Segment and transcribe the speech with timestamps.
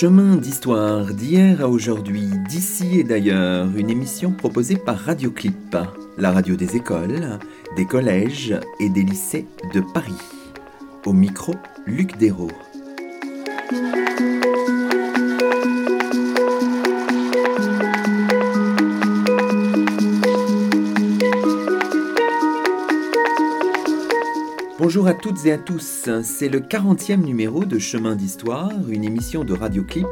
[0.00, 5.76] Chemin d'histoire d'hier à aujourd'hui, d'ici et d'ailleurs, une émission proposée par Radioclip,
[6.16, 7.40] la radio des écoles,
[7.74, 10.14] des collèges et des lycées de Paris.
[11.04, 12.52] Au micro, Luc Dérault.
[24.88, 29.44] Bonjour à toutes et à tous, c'est le 40e numéro de Chemin d'Histoire, une émission
[29.44, 30.06] de Radioclip,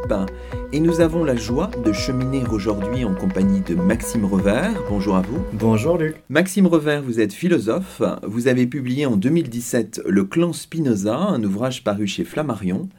[0.70, 4.78] et nous avons la joie de cheminer aujourd'hui en compagnie de Maxime Revers.
[4.90, 5.42] Bonjour à vous.
[5.54, 6.16] Bonjour Luc.
[6.28, 11.82] Maxime Revers, vous êtes philosophe, vous avez publié en 2017 Le clan Spinoza, un ouvrage
[11.82, 12.90] paru chez Flammarion.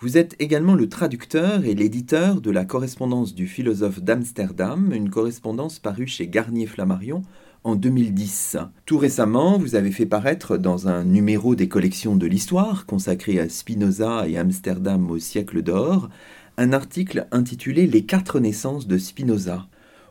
[0.00, 5.78] Vous êtes également le traducteur et l'éditeur de la correspondance du philosophe d'Amsterdam, une correspondance
[5.78, 7.22] parue chez Garnier Flammarion
[7.64, 8.56] en 2010.
[8.86, 13.48] Tout récemment, vous avez fait paraître dans un numéro des collections de l'histoire consacré à
[13.48, 16.08] Spinoza et Amsterdam au siècle d'or,
[16.56, 19.66] un article intitulé Les quatre naissances de Spinoza.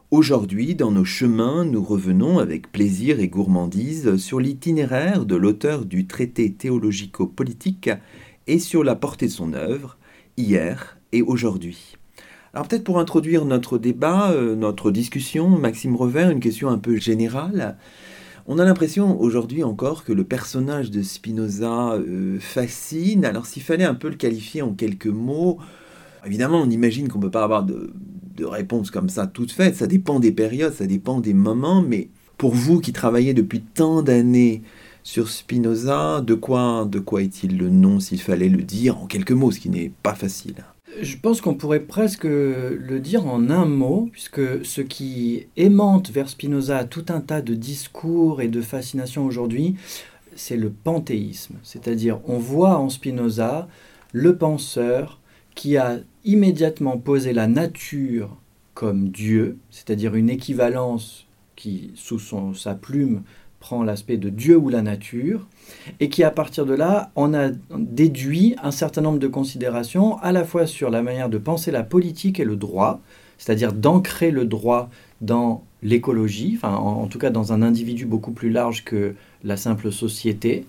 [0.09, 6.07] Aujourd'hui, dans nos chemins, nous revenons avec plaisir et gourmandise sur l'itinéraire de l'auteur du
[6.07, 7.89] traité théologico-politique
[8.47, 9.97] et sur la portée de son œuvre,
[10.37, 11.97] hier et aujourd'hui.
[12.57, 16.95] Alors peut-être pour introduire notre débat, euh, notre discussion, Maxime Revers, une question un peu
[16.95, 17.77] générale.
[18.47, 23.25] On a l'impression aujourd'hui encore que le personnage de Spinoza euh, fascine.
[23.25, 25.59] Alors s'il fallait un peu le qualifier en quelques mots,
[26.25, 27.93] évidemment on imagine qu'on ne peut pas avoir de,
[28.35, 29.75] de réponse comme ça toute faite.
[29.75, 31.83] Ça dépend des périodes, ça dépend des moments.
[31.83, 34.63] Mais pour vous qui travaillez depuis tant d'années
[35.03, 39.31] sur Spinoza, de quoi, de quoi est-il le nom s'il fallait le dire en quelques
[39.31, 40.65] mots, ce qui n'est pas facile?
[41.01, 46.29] Je pense qu'on pourrait presque le dire en un mot, puisque ce qui aimante vers
[46.29, 49.75] Spinoza tout un tas de discours et de fascination aujourd'hui,
[50.35, 51.55] c'est le panthéisme.
[51.63, 53.67] C'est-à-dire, on voit en Spinoza
[54.13, 55.19] le penseur
[55.55, 58.37] qui a immédiatement posé la nature
[58.73, 61.25] comme Dieu, c'est-à-dire une équivalence
[61.55, 62.19] qui, sous
[62.53, 63.23] sa plume,
[63.59, 65.47] prend l'aspect de Dieu ou la nature,
[65.99, 70.31] et qui à partir de là en a déduit un certain nombre de considérations à
[70.31, 73.01] la fois sur la manière de penser la politique et le droit,
[73.37, 74.89] c'est-à-dire d'ancrer le droit
[75.21, 79.57] dans l'écologie, enfin en, en, tout cas dans un individu beaucoup plus large que la
[79.57, 80.65] simple société,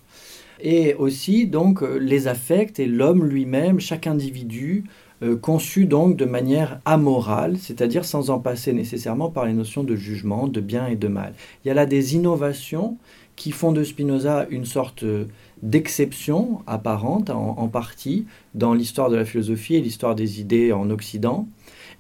[0.61, 4.85] et aussi donc les affects et l'homme lui-même, chaque individu
[5.23, 9.97] euh, conçu donc de manière amorale, c'est-à-dire sans en passer nécessairement par les notions de
[9.97, 11.35] jugement, de bien et de mal.
[11.65, 12.97] Il y a là des innovations
[13.35, 15.05] qui font de Spinoza une sorte
[15.63, 21.47] d'exception apparente en, partie dans l'histoire de la philosophie et l'histoire des idées en Occident,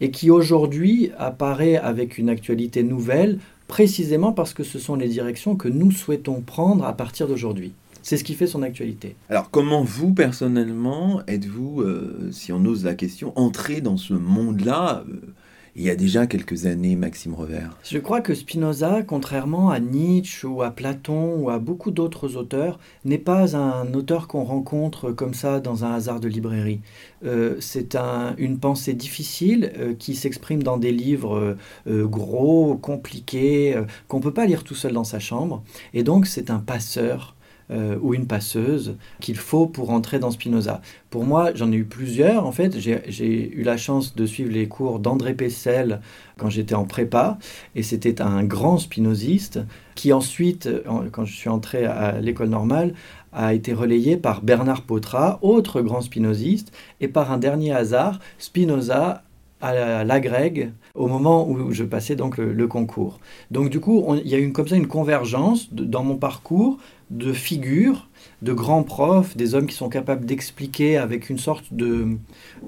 [0.00, 5.56] et qui aujourd'hui apparaît avec une actualité nouvelle, précisément parce que ce sont les directions
[5.56, 7.73] que nous souhaitons prendre à partir d'aujourd'hui.
[8.09, 9.17] C'est ce qui fait son actualité.
[9.29, 15.05] Alors comment vous, personnellement, êtes-vous, euh, si on ose la question, entré dans ce monde-là
[15.07, 15.35] euh,
[15.77, 17.77] il y a déjà quelques années, Maxime Revers?
[17.85, 22.79] Je crois que Spinoza, contrairement à Nietzsche ou à Platon ou à beaucoup d'autres auteurs,
[23.05, 26.81] n'est pas un auteur qu'on rencontre comme ça dans un hasard de librairie.
[27.27, 34.23] Euh, c'est un, une pensée difficile qui s'exprime dans des livres gros, compliqués, qu'on ne
[34.23, 35.63] peut pas lire tout seul dans sa chambre.
[35.93, 37.35] Et donc c'est un passeur
[37.71, 40.81] euh, ou une passeuse qu'il faut pour entrer dans Spinoza.
[41.11, 42.47] Pour moi, j'en ai eu plusieurs.
[42.47, 46.01] En fait, j'ai eu la chance de suivre les cours d'André Pessel
[46.37, 47.39] quand j'étais en prépa,
[47.75, 49.61] et c'était un grand spinoziste
[49.95, 50.69] qui ensuite,
[51.11, 52.95] quand je suis entré à l'école normale,
[53.33, 59.25] a été relayé par Bernard Potra, autre grand spinoziste, et par un dernier hasard, Spinoza
[59.61, 63.19] à l'agrègue au moment où je passais donc le, concours.
[63.50, 66.79] Donc du coup, il y a eu comme ça une convergence dans mon parcours
[67.11, 68.09] de figures,
[68.43, 72.19] de grands profs, des hommes qui sont capables d'expliquer avec une sorte de,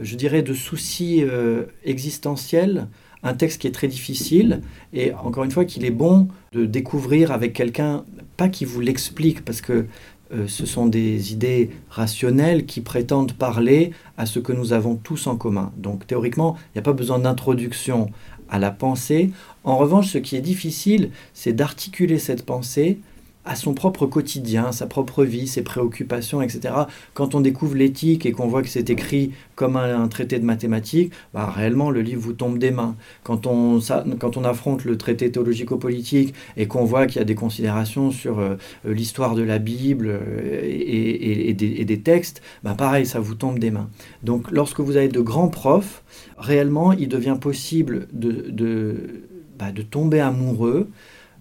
[0.00, 2.88] je dirais, de souci euh, existentiel
[3.22, 4.62] un texte qui est très difficile
[4.92, 8.04] et encore une fois qu'il est bon de découvrir avec quelqu'un,
[8.36, 9.86] pas qui vous l'explique parce que
[10.32, 15.26] euh, ce sont des idées rationnelles qui prétendent parler à ce que nous avons tous
[15.26, 15.72] en commun.
[15.76, 18.10] Donc théoriquement, il n'y a pas besoin d'introduction
[18.48, 19.30] à la pensée.
[19.64, 22.98] En revanche, ce qui est difficile, c'est d'articuler cette pensée
[23.44, 26.74] à son propre quotidien, sa propre vie, ses préoccupations, etc.
[27.14, 31.12] Quand on découvre l'éthique et qu'on voit que c'est écrit comme un, traité de mathématiques,
[31.32, 32.96] bah, réellement le livre vous tombe des mains.
[33.22, 33.80] Quand on,
[34.18, 38.40] quand on affronte le traité théologico-politique et qu'on voit qu'il y a des considérations sur
[38.40, 43.70] euh, l'histoire de la Bible euh, et, des, textes, bah, pareil, ça vous tombe des
[43.70, 43.88] mains.
[44.22, 46.02] Donc lorsque vous avez de grands profs,
[46.36, 49.22] réellement, il devient possible de, de,
[49.58, 50.88] bah, de tomber amoureux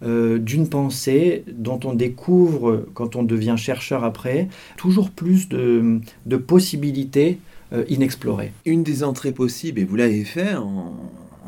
[0.02, 4.48] euh, d'une pensée dont on découvre, quand on devient chercheur après,
[4.78, 6.02] toujours plus de,
[6.38, 7.40] possibilités
[7.74, 8.54] euh, inexplorées.
[8.66, 10.96] Une des entrées possibles, et vous l'avez fait en,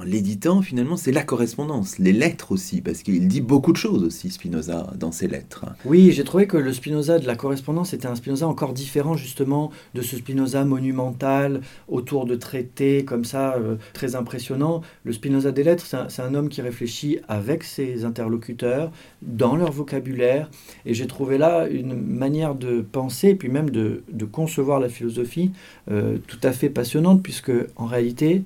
[0.06, 4.30] l'éditant, finalement, c'est la correspondance, les lettres aussi, parce qu'il dit beaucoup de choses aussi,
[4.30, 5.66] Spinoza, dans ses lettres.
[5.86, 9.72] Oui, j'ai trouvé que le Spinoza de la correspondance était un Spinoza encore différent, justement,
[9.94, 14.82] de ce Spinoza monumental, autour de traités, comme ça, euh, très impressionnant.
[15.04, 20.50] Le Spinoza des lettres, c'est un, homme qui réfléchit avec ses interlocuteurs, dans leur vocabulaire,
[20.86, 25.52] et j'ai trouvé là une manière de penser, puis même de, concevoir la philosophie
[25.90, 28.44] euh, tout à fait passionnante, puisque, en réalité,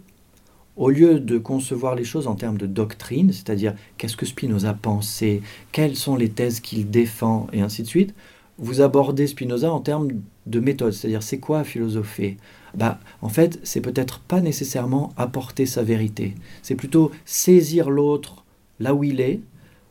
[0.77, 5.41] au lieu de concevoir les choses en termes de doctrine, c'est-à-dire qu'est-ce que Spinoza pensait,
[5.71, 8.13] quelles sont les thèses qu'il défend, et ainsi de suite,
[8.57, 10.09] vous abordez Spinoza en termes
[10.45, 12.37] de méthode, c'est-à-dire c'est quoi philosopher?
[12.73, 18.43] Bah, En fait, c'est peut-être pas nécessairement apporter sa vérité, c'est plutôt saisir l'autre
[18.79, 19.39] là où il est,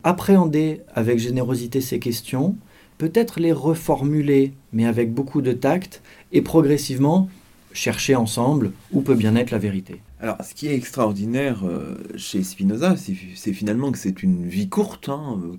[0.02, 2.56] appréhender avec générosité ses questions,
[2.98, 6.02] peut-être les reformuler, mais avec beaucoup de tact,
[6.32, 7.28] et progressivement
[7.72, 10.00] chercher ensemble où peut bien être la vérité.
[10.24, 15.10] Alors, ce qui est extraordinaire euh, chez Spinoza, c'est finalement que c'est une vie courte,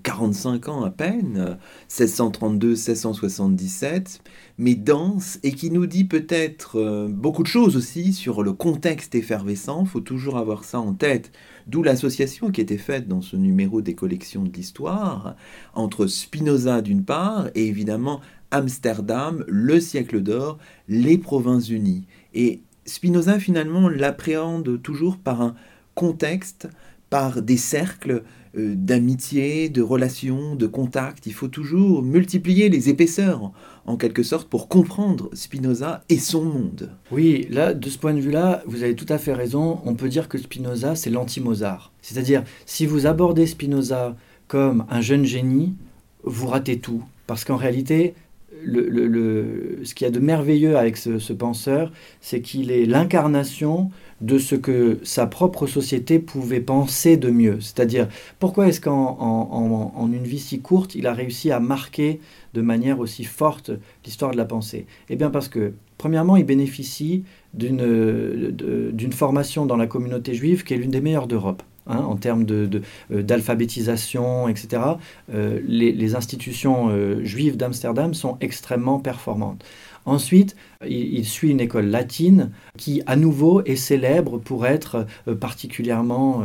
[0.02, 1.56] 45 hein, ans à peine,
[1.88, 4.18] 1632-1677,
[4.58, 9.14] mais dense, et qui nous dit peut-être euh, beaucoup de choses aussi sur le contexte
[9.14, 9.84] effervescent.
[9.84, 11.30] Faut toujours avoir ça en tête,
[11.68, 15.36] d'où l'association qui était faite dans ce numéro des collections de l'histoire
[15.74, 18.20] entre Spinoza d'une part et évidemment
[18.50, 20.58] Amsterdam, le siècle d'or,
[20.88, 22.08] les Provinces-Unies.
[22.34, 25.54] Et Spinoza finalement l'appréhende toujours par un
[25.94, 26.68] contexte,
[27.10, 28.22] par des cercles
[28.56, 31.26] euh, d'amitié, de relations, de contacts.
[31.26, 33.52] Il faut toujours multiplier les épaisseurs,
[33.84, 36.90] en quelque sorte, pour comprendre Spinoza et son monde.
[37.10, 39.80] Oui, là, de ce point de vue-là, vous avez tout à fait raison.
[39.84, 41.92] On peut dire que Spinoza, c'est l'anti-Mozart.
[42.02, 44.16] C'est-à-dire, si vous abordez Spinoza
[44.48, 45.74] comme un jeune génie,
[46.22, 47.02] vous ratez tout.
[47.26, 48.14] Parce qu'en réalité,
[48.64, 54.54] ce qu'il y a de merveilleux avec ce, penseur, c'est qu'il est l'incarnation de ce
[54.54, 57.60] que sa propre société pouvait penser de mieux.
[57.60, 58.08] C'est-à-dire,
[58.38, 62.20] pourquoi est-ce qu'en une vie si courte, il a réussi à marquer
[62.54, 63.70] de manière aussi forte
[64.04, 64.86] l'histoire de la pensée?
[65.10, 67.24] Eh bien parce que, premièrement, il bénéficie
[67.54, 71.62] d'une formation dans la communauté juive qui est l'une des meilleures d'Europe.
[71.88, 72.80] Hein, en termes euh,
[73.10, 74.82] d'alphabétisation, etc.,
[75.32, 79.64] euh, les, institutions euh, juives d'Amsterdam sont extrêmement performantes.
[80.04, 80.56] Ensuite,
[80.88, 85.04] il, suit une école latine qui, à nouveau, est célèbre pour être
[85.40, 86.44] particulièrement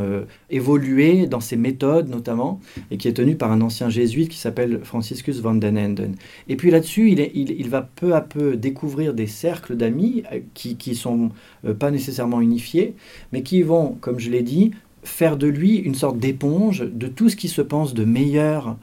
[0.50, 2.58] évoluée dans ses méthodes, notamment,
[2.90, 6.16] et qui est tenue par un ancien jésuite qui s'appelle Franciscus van den Enden.
[6.48, 10.24] Et puis là-dessus, il, va peu à peu découvrir des cercles d'amis
[10.54, 11.30] qui ne sont
[11.78, 12.96] pas nécessairement unifiés,
[13.32, 14.72] mais qui vont, comme je l'ai dit,
[15.02, 18.76] faire de lui une sorte d'éponge de tout ce qui se pense de meilleur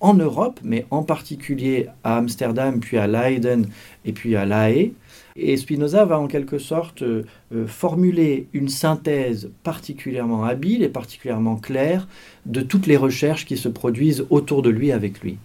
[0.00, 3.66] en Europe, mais en particulier à Amsterdam, puis à Leiden
[4.04, 4.92] et puis à La Haye.
[5.36, 7.24] Et Spinoza va en quelque sorte euh,
[7.54, 12.08] euh, formuler une synthèse particulièrement habile et particulièrement claire
[12.46, 15.38] de toutes les recherches qui se produisent autour de lui avec lui.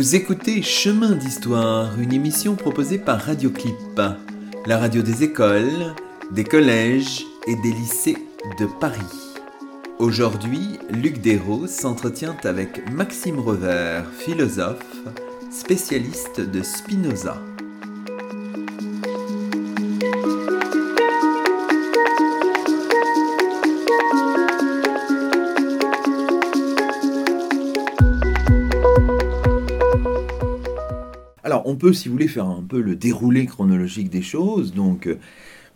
[0.00, 4.00] Vous écoutez Chemin d'Histoire, une émission proposée par Radioclip,
[4.64, 5.94] la radio des écoles,
[6.30, 8.16] des collèges et des lycées
[8.58, 8.98] de Paris.
[9.98, 14.86] Aujourd'hui, Luc Dérault s'entretient avec Maxime Revers, philosophe,
[15.50, 17.49] spécialiste de Spinoza.
[31.70, 34.74] On peut, si vous voulez, faire un peu le déroulé chronologique des choses.
[34.74, 35.08] Donc,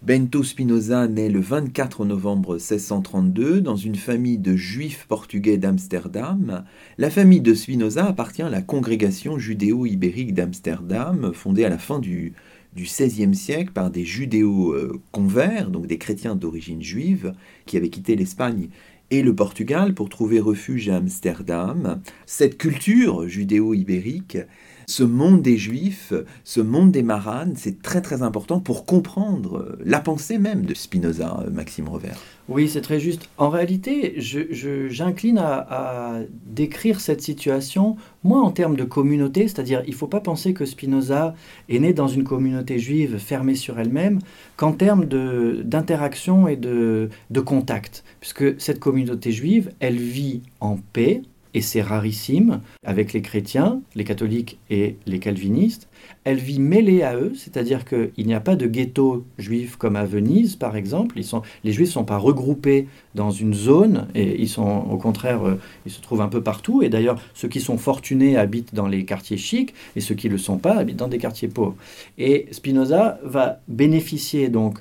[0.02, 6.64] Bento Spinoza naît le 24 novembre 1632 dans une famille de juifs portugais d'Amsterdam.
[6.98, 12.34] La famille de Spinoza appartient à la congrégation judéo-ibérique d'Amsterdam, fondée à la fin du,
[12.76, 17.32] XVIe siècle par des judéo-convers, donc des chrétiens d'origine juive,
[17.66, 18.68] qui avaient quitté l'Espagne
[19.12, 22.00] et le Portugal pour trouver refuge à Amsterdam.
[22.26, 24.38] Cette culture judéo-ibérique
[24.87, 26.12] ce monde des Juifs,
[26.45, 31.45] ce monde des Maranes, c'est très très important pour comprendre la pensée même de Spinoza,
[31.53, 32.19] Maxime Revers.
[32.49, 33.31] Oui, c'est très juste.
[33.38, 39.97] En réalité, j'incline à, décrire cette situation, moi, en termes de communauté, c'est-à-dire il ne
[39.97, 41.35] faut pas penser que Spinoza
[41.71, 44.19] est né dans une communauté juive fermée sur elle-même,
[44.57, 47.09] qu'en termes d'interaction et de
[47.45, 51.23] contact, puisque cette communauté juive, elle vit en paix,
[51.54, 55.88] et c'est rarissime avec les chrétiens, les catholiques et les calvinistes.
[56.25, 60.04] Elle vit mêlée à eux, c'est-à-dire qu'il n'y a pas de ghetto juif comme à
[60.04, 61.18] Venise, par exemple.
[61.18, 64.96] Ils sont, les juifs ne sont pas regroupés dans une zone, et ils sont au
[64.96, 66.82] contraire, euh, ils se trouvent un peu partout.
[66.82, 70.32] Et d'ailleurs, ceux qui sont fortunés habitent dans les quartiers chics, et ceux qui ne
[70.32, 71.76] le sont pas habitent dans des quartiers pauvres.
[72.18, 74.78] Et Spinoza va bénéficier donc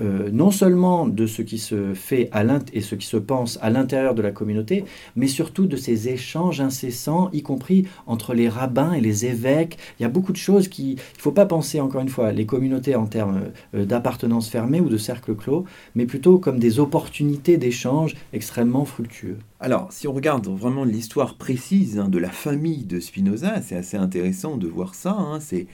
[0.00, 3.70] euh, non seulement de ce qui se fait à et ce qui se pense à
[3.70, 4.84] l'intérieur de la communauté,
[5.16, 9.78] mais surtout de ces échanges incessants, y compris entre les rabbins et les évêques.
[9.98, 10.92] Il y a beaucoup de choses qui...
[10.92, 13.42] Il ne faut pas penser, encore une fois, les communautés en termes
[13.74, 19.38] euh, d'appartenance fermée ou de cercle clos, mais plutôt comme des opportunités d'échange extrêmement fructueux.
[19.60, 23.96] Alors, si on regarde vraiment l'histoire précise hein, de la famille de Spinoza, c'est assez
[23.96, 25.12] intéressant de voir ça.
[25.12, 25.38] Hein.
[25.40, 25.66] c'est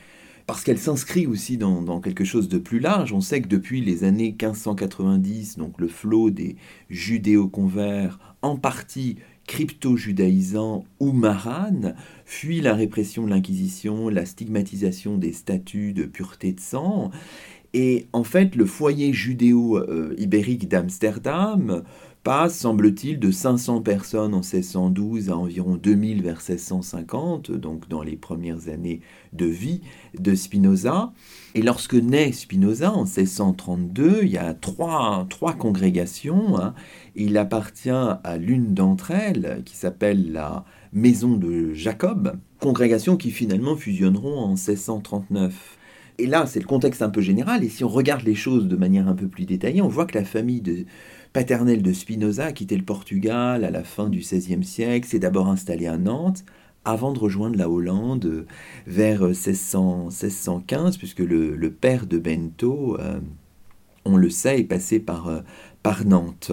[0.48, 3.12] parce qu'elle s'inscrit aussi dans, quelque chose de plus large.
[3.12, 6.56] On sait que depuis les années 1590, donc le flot des
[6.88, 15.92] judéo-converts, en partie crypto-judaïsants ou maranes, fuit la répression de l'Inquisition, la stigmatisation des statuts
[15.92, 17.10] de pureté de sang.
[17.74, 21.82] Et en fait, le foyer judéo-ibérique d'Amsterdam
[22.22, 28.16] passe, semble-t-il, de 500 personnes en 1612 à environ 2000 vers 1650, donc dans les
[28.16, 29.80] premières années de vie
[30.18, 31.12] de Spinoza.
[31.54, 36.58] Et lorsque naît Spinoza en 1632, il y a trois, trois congrégations.
[36.58, 36.74] Hein.
[37.16, 43.76] Il appartient à l'une d'entre elles, qui s'appelle la Maison de Jacob, congrégation qui finalement
[43.76, 45.78] fusionneront en 1639.
[46.20, 48.74] Et là, c'est le contexte un peu général, et si on regarde les choses de
[48.74, 50.86] manière un peu plus détaillée, on voit que la famille
[51.32, 55.48] paternelle de Spinoza a quitté le Portugal à la fin du XVIe siècle, s'est d'abord
[55.48, 56.44] installé à Nantes,
[56.88, 58.46] avant de rejoindre la Hollande
[58.86, 63.20] vers 1615, puisque le, père de Bento, euh,
[64.06, 65.40] on le sait, est passé par, euh,
[66.04, 66.52] Nantes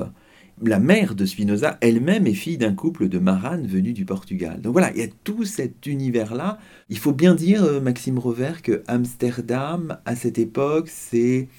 [0.61, 4.61] la mère de Spinoza elle-même est fille d'un couple de maranes venus du Portugal.
[4.61, 6.59] Donc voilà, il y a tout cet univers-là.
[6.87, 11.49] Il faut bien dire, euh, Maxime Rovert, que Amsterdam, à cette époque, c'est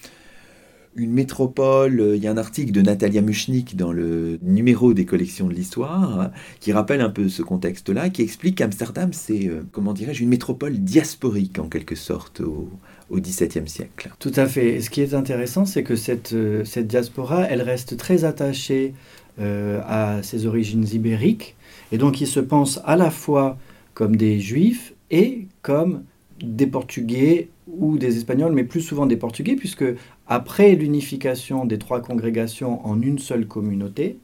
[0.96, 2.12] une métropole.
[2.16, 6.20] Il y a un article de Natalia Muchnik dans le numéro des collections de l'histoire
[6.20, 10.28] hein, qui rappelle un peu ce contexte-là, qui explique qu'Amsterdam, c'est, euh, comment dirais-je, une
[10.28, 12.68] métropole diasporique en quelque sorte au,
[13.12, 14.10] XVIIe siècle.
[14.18, 14.80] Tout à fait.
[14.80, 18.94] ce qui est intéressant, c'est que cette, euh, cette diaspora, elle reste très attachée
[19.38, 21.54] euh, à ses origines ibériques,
[21.92, 23.58] et donc il se pense à la fois
[23.94, 26.02] comme des juifs et comme
[26.42, 29.84] des Portugais ou des Espagnols, mais plus souvent des Portugais, puisque
[30.28, 34.18] après l'unification des trois congrégations en une seule communauté,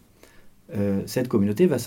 [0.75, 1.79] euh, cette communauté va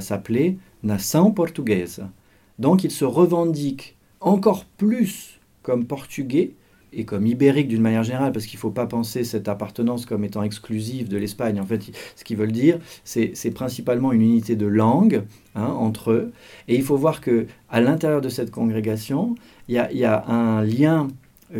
[0.00, 2.10] s'appeler Nação Portuguesa.
[2.58, 6.52] Donc ils se revendiquent encore plus comme portugais
[6.92, 10.24] et comme ibériques d'une manière générale, parce qu'il ne faut pas penser cette appartenance comme
[10.24, 11.60] étant exclusive de l'Espagne.
[11.60, 11.82] En fait,
[12.16, 16.32] ce qu'ils veulent dire, c'est principalement une unité de langue hein, entre eux.
[16.66, 19.34] Et il faut voir que à l'intérieur de cette congrégation,
[19.68, 21.08] il y a un lien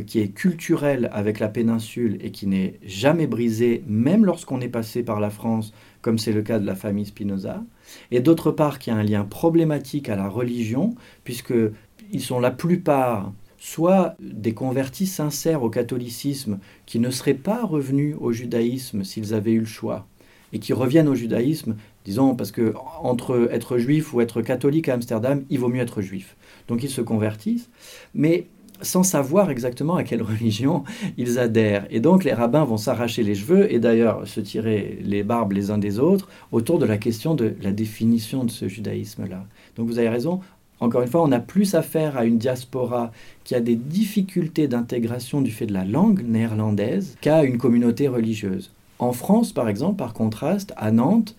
[0.06, 5.02] qui est culturel avec la péninsule et qui n'est jamais brisé, même lorsqu'on est passé
[5.02, 7.62] par la France, comme c'est le cas de la famille Spinoza,
[8.10, 13.32] et d'autre part qui a un lien problématique à la religion, puisqu'ils sont la plupart
[13.58, 19.52] soit des convertis sincères au catholicisme qui ne seraient pas revenus au judaïsme s'ils avaient
[19.52, 20.06] eu le choix,
[20.52, 24.94] et qui reviennent au judaïsme, disons, parce que entre être juif ou être catholique à
[24.94, 26.36] Amsterdam, il vaut mieux être juif.
[26.68, 27.68] Donc ils se convertissent,
[28.14, 28.46] mais
[28.82, 30.84] sans savoir exactement à quelle religion
[31.16, 31.86] ils adhèrent.
[31.90, 35.70] Et donc les rabbins vont s'arracher les cheveux et d'ailleurs se tirer les barbes les
[35.70, 39.44] uns des autres autour de la question de la définition de ce judaïsme-là.
[39.76, 40.40] Donc vous avez raison,
[40.80, 43.10] encore une fois, on a plus affaire à une diaspora
[43.44, 48.72] qui a des difficultés d'intégration du fait de la langue néerlandaise qu'à une communauté religieuse.
[48.98, 51.36] En France, par exemple, par contraste, à Nantes,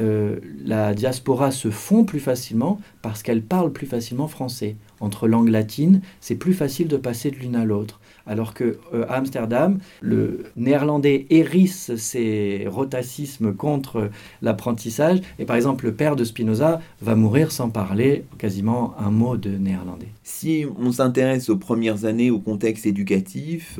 [0.00, 4.76] euh, la diaspora se fond plus facilement parce qu'elle parle plus facilement français.
[5.00, 8.00] Entre langues latines, c'est plus facile de passer de l'une à l'autre.
[8.26, 14.10] Alors que euh, à Amsterdam, le néerlandais hérisse ses rotacismes contre
[14.40, 15.20] l'apprentissage.
[15.38, 19.50] Et par exemple, le père de Spinoza va mourir sans parler quasiment un mot de
[19.50, 20.08] néerlandais.
[20.22, 23.78] Si on s'intéresse aux premières années, au contexte éducatif,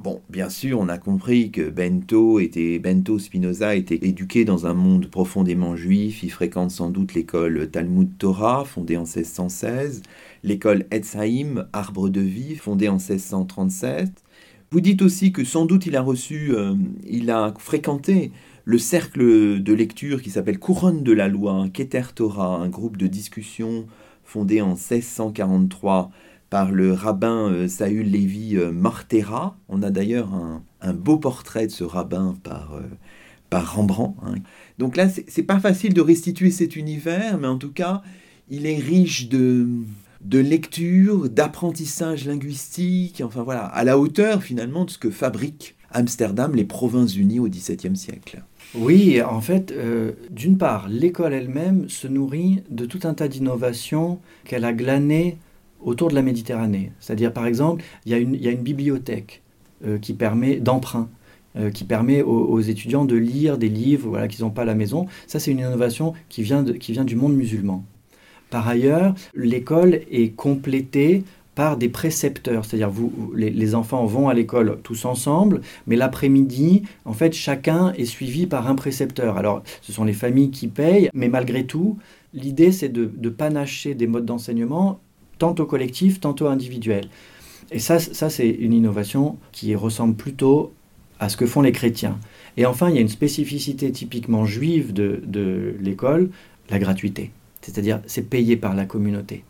[0.00, 4.74] Bon, bien sûr, on a compris que Bento était Bento Spinoza était éduqué dans un
[4.74, 6.22] monde profondément juif.
[6.22, 10.02] Il fréquente sans doute l'école Talmud Torah, fondée en 1616,
[10.44, 14.22] l'école Etzhaim, Arbre de vie, fondée en 1637.
[14.70, 16.74] Vous dites aussi que sans doute il a reçu, euh,
[17.08, 18.30] il a fréquenté
[18.64, 23.06] le cercle de lecture qui s'appelle Couronne de la loi, Keter Torah, un groupe de
[23.06, 23.86] discussion
[24.22, 26.10] fondé en 1643
[26.50, 28.72] par le rabbin euh, Saül Lévi euh.
[29.68, 30.32] On a d'ailleurs
[30.80, 32.82] un, beau portrait de ce rabbin par, euh,
[33.52, 34.16] Rembrandt.
[34.24, 34.34] Hein.
[34.78, 38.02] Donc là, c'est pas facile de restituer cet univers, mais en tout cas,
[38.50, 39.68] il est riche de,
[40.24, 46.54] de lecture, d'apprentissage linguistique, enfin voilà, à la hauteur finalement de ce que fabrique Amsterdam,
[46.54, 48.42] les provinces unies au XVIIe siècle.
[48.74, 49.72] Oui, en fait,
[50.30, 55.38] d'une part, l'école elle-même se nourrit de tout un tas d'innovations qu'elle a glanées
[55.84, 56.92] autour de la Méditerranée.
[56.98, 59.42] C'est-à-dire, par exemple, il y a une, bibliothèque
[59.86, 61.08] euh, qui permet d'emprunt.
[61.56, 65.06] Euh, qui permet aux, étudiants de lire des livres qu'ils n'ont pas à la maison.
[65.28, 67.84] Ça, c'est une innovation qui vient du monde musulman.
[68.50, 71.24] Par ailleurs, l'école est complétée
[71.54, 77.12] par des précepteurs, c'est-à-dire vous, les, enfants vont à l'école tous ensemble, mais l'après-midi, en
[77.12, 79.36] fait, chacun est suivi par un précepteur.
[79.36, 81.98] Alors, ce sont les familles qui payent, mais malgré tout,
[82.32, 85.00] l'idée, c'est de, panacher des modes d'enseignement
[85.38, 87.08] tantôt collectif, tantôt individuel.
[87.70, 90.72] Et ça, ça c'est une innovation qui ressemble plutôt
[91.18, 92.18] à ce que font les chrétiens.
[92.56, 96.30] Et enfin, il y a une spécificité typiquement juive de, l'école,
[96.70, 97.30] la gratuité.
[97.64, 99.44] C'est-à-dire, c'est payé par la communauté.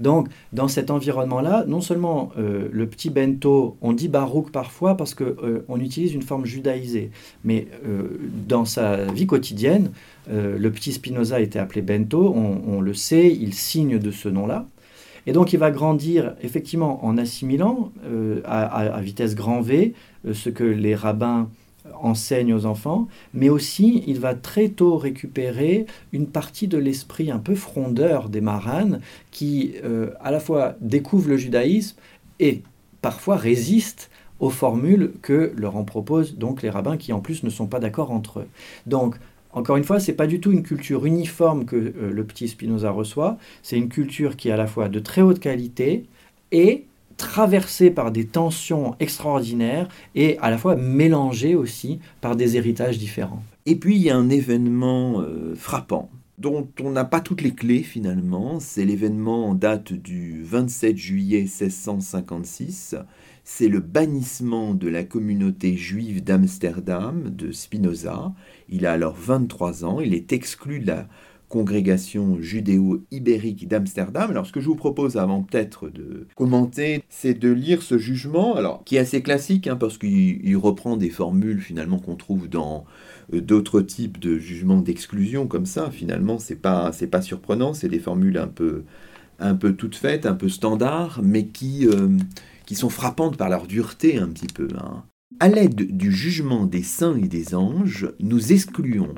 [0.00, 5.14] Donc, dans cet environnement-là, non seulement euh, le petit bento, on dit barouk parfois parce
[5.14, 7.10] qu'on euh, utilise une forme judaïsée,
[7.44, 9.90] mais euh, dans sa vie quotidienne,
[10.32, 14.64] le petit Spinoza était appelé bento, on le sait, il signe de ce nom-là.
[15.26, 19.94] Et donc il va grandir effectivement en assimilant euh, à, vitesse grand V
[20.32, 21.48] ce que les rabbins
[22.00, 27.38] enseignent aux enfants, mais aussi il va très tôt récupérer une partie de l'esprit un
[27.38, 31.96] peu frondeur des maranes qui euh, à la fois découvrent le judaïsme
[32.38, 32.62] et
[33.02, 37.50] parfois résistent aux formules que leur en proposent donc les rabbins qui en plus ne
[37.50, 38.48] sont pas d'accord entre eux.
[38.86, 39.16] Donc
[39.52, 42.48] encore une fois, ce n'est pas du tout une culture uniforme que euh, le petit
[42.48, 46.06] Spinoza reçoit, c'est une culture qui est à la fois de très haute qualité
[46.52, 46.86] et
[47.20, 53.42] traversée par des tensions extraordinaires et à la fois mélangée aussi par des héritages différents.
[53.66, 57.54] Et puis il y a un événement euh, frappant dont on n'a pas toutes les
[57.54, 62.96] clés finalement, c'est l'événement en date du 27 juillet 1656,
[63.44, 68.32] c'est le bannissement de la communauté juive d'Amsterdam de Spinoza.
[68.70, 71.08] Il a alors 23 ans, il est exclu de la
[71.50, 74.30] congrégation judéo-ibérique d'Amsterdam.
[74.30, 78.54] Alors ce que je vous propose avant peut-être de commenter, c'est de lire ce jugement,
[78.54, 82.86] alors qui est assez classique hein, parce qu'il reprend des formules finalement qu'on trouve dans
[83.34, 85.90] euh, d'autres types de jugements d'exclusion comme ça.
[85.90, 88.84] Finalement, c'est pas c'est pas surprenant, c'est des formules un peu
[89.40, 92.08] un peu toutes faites, un peu standards, mais qui euh,
[92.64, 94.68] qui sont frappantes par leur dureté un petit peu.
[94.78, 95.02] Hein.
[95.40, 99.14] À l'aide du jugement des saints et des anges, nous excluons,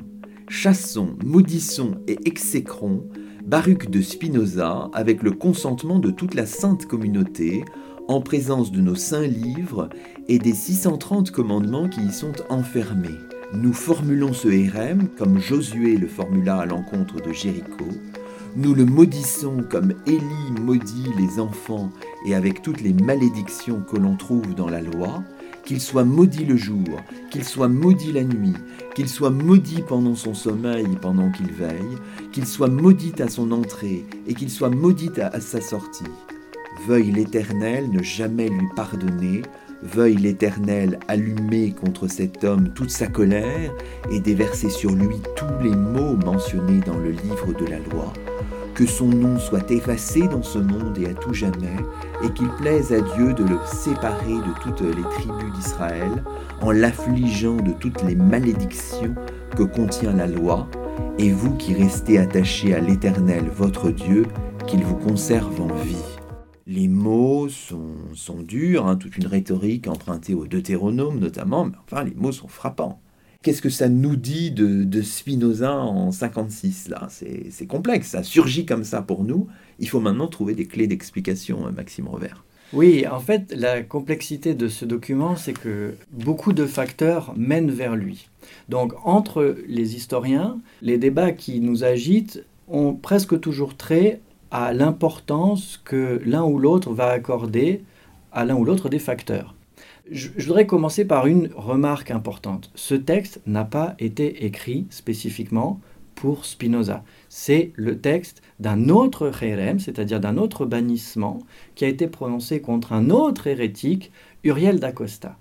[0.53, 3.09] chassons, maudissons et exécrons
[3.43, 7.65] Baruch de Spinoza avec le consentement de toute la sainte communauté,
[8.07, 9.89] en présence de nos saints livres
[10.27, 13.17] et des 630 commandements qui y sont enfermés.
[13.53, 17.87] Nous formulons ce RM comme Josué le formula à l'encontre de Jéricho,
[18.55, 21.89] nous le maudissons comme Élie maudit les enfants
[22.27, 25.23] et avec toutes les malédictions que l'on trouve dans la loi,
[25.65, 26.99] qu'il soit maudit le jour,
[27.31, 28.53] qu'il soit maudit la nuit,
[28.95, 31.97] qu'il soit maudit pendant son sommeil pendant qu'il veille,
[32.31, 36.03] qu'il soit maudit à son entrée et qu'il soit maudit à, sa sortie.
[36.87, 39.41] Veuille l'Éternel ne jamais lui pardonner,
[39.81, 43.71] veuille l'Éternel allumer contre cet homme toute sa colère
[44.11, 48.13] et déverser sur lui tous les maux mentionnés dans le livre de la loi
[48.73, 51.75] que son nom soit effacé dans ce monde et à tout jamais,
[52.23, 56.23] et qu'il plaise à Dieu de le séparer de toutes les tribus d'Israël,
[56.61, 59.15] en l'affligeant de toutes les malédictions
[59.55, 60.67] que contient la loi,
[61.17, 64.25] et vous qui restez attachés à l'Éternel votre Dieu,
[64.67, 65.97] qu'il vous conserve en vie.
[66.65, 72.15] Les mots sont, durs, hein, toute une rhétorique empruntée au Deutéronome notamment, mais enfin les
[72.15, 73.01] mots sont frappants.
[73.43, 77.09] Qu'est-ce que ça nous dit de, Spinoza en 56 là?
[77.09, 79.47] C'est complexe, ça surgit comme ça pour nous.
[79.79, 82.45] Il faut maintenant trouver des clés d'explication, euh, Maxime Revers.
[82.71, 87.97] Oui, en fait, la complexité de ce document, c'est que beaucoup de facteurs mènent vers
[87.97, 88.29] lui.
[88.69, 95.81] Donc, entre les historiens, les débats qui nous agitent ont presque toujours trait à l'importance
[95.83, 97.83] que l'un ou l'autre va accorder
[98.31, 99.52] à l'un ou l'autre des facteurs.
[100.11, 102.69] Je, voudrais commencer par une remarque importante.
[102.75, 105.79] Ce texte n'a pas été écrit spécifiquement
[106.15, 107.03] pour Spinoza.
[107.29, 111.39] C'est le texte d'un autre kherem, c'est-à-dire d'un autre bannissement,
[111.75, 114.11] qui a été prononcé contre un autre hérétique,
[114.43, 115.37] Uriel d'Acosta.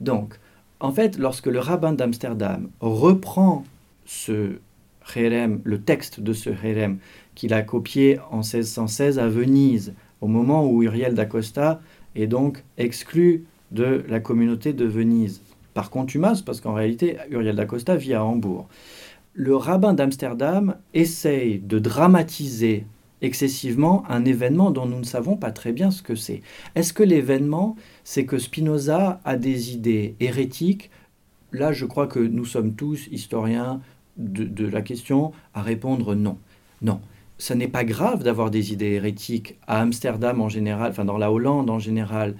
[0.00, 0.38] Donc,
[0.80, 3.64] en fait, lorsque le rabbin d'Amsterdam reprend
[4.06, 4.58] ce
[5.12, 6.98] kherem, le texte de ce kherem
[7.34, 9.92] qu'il a copié en 1616 à Venise,
[10.22, 11.80] au moment où Uriel d'Acosta
[12.14, 15.42] est donc exclu de la communauté de Venise,
[15.74, 18.68] par contumace, parce qu'en réalité, Uriel d'Acosta vit à Hambourg.
[19.34, 22.86] Le rabbin d'Amsterdam essaye de dramatiser
[23.20, 26.42] excessivement un événement dont nous ne savons pas très bien ce que c'est.
[26.74, 30.90] Est-ce que l'événement, c'est que Spinoza a des idées hérétiques?
[31.52, 33.80] Là, je crois que nous sommes tous historiens
[34.16, 36.38] de, de la question à répondre non.
[36.82, 37.00] Non
[37.38, 41.32] ce n'est pas grave d'avoir des idées hérétiques à Amsterdam en général, enfin dans la
[41.32, 42.34] Hollande en général,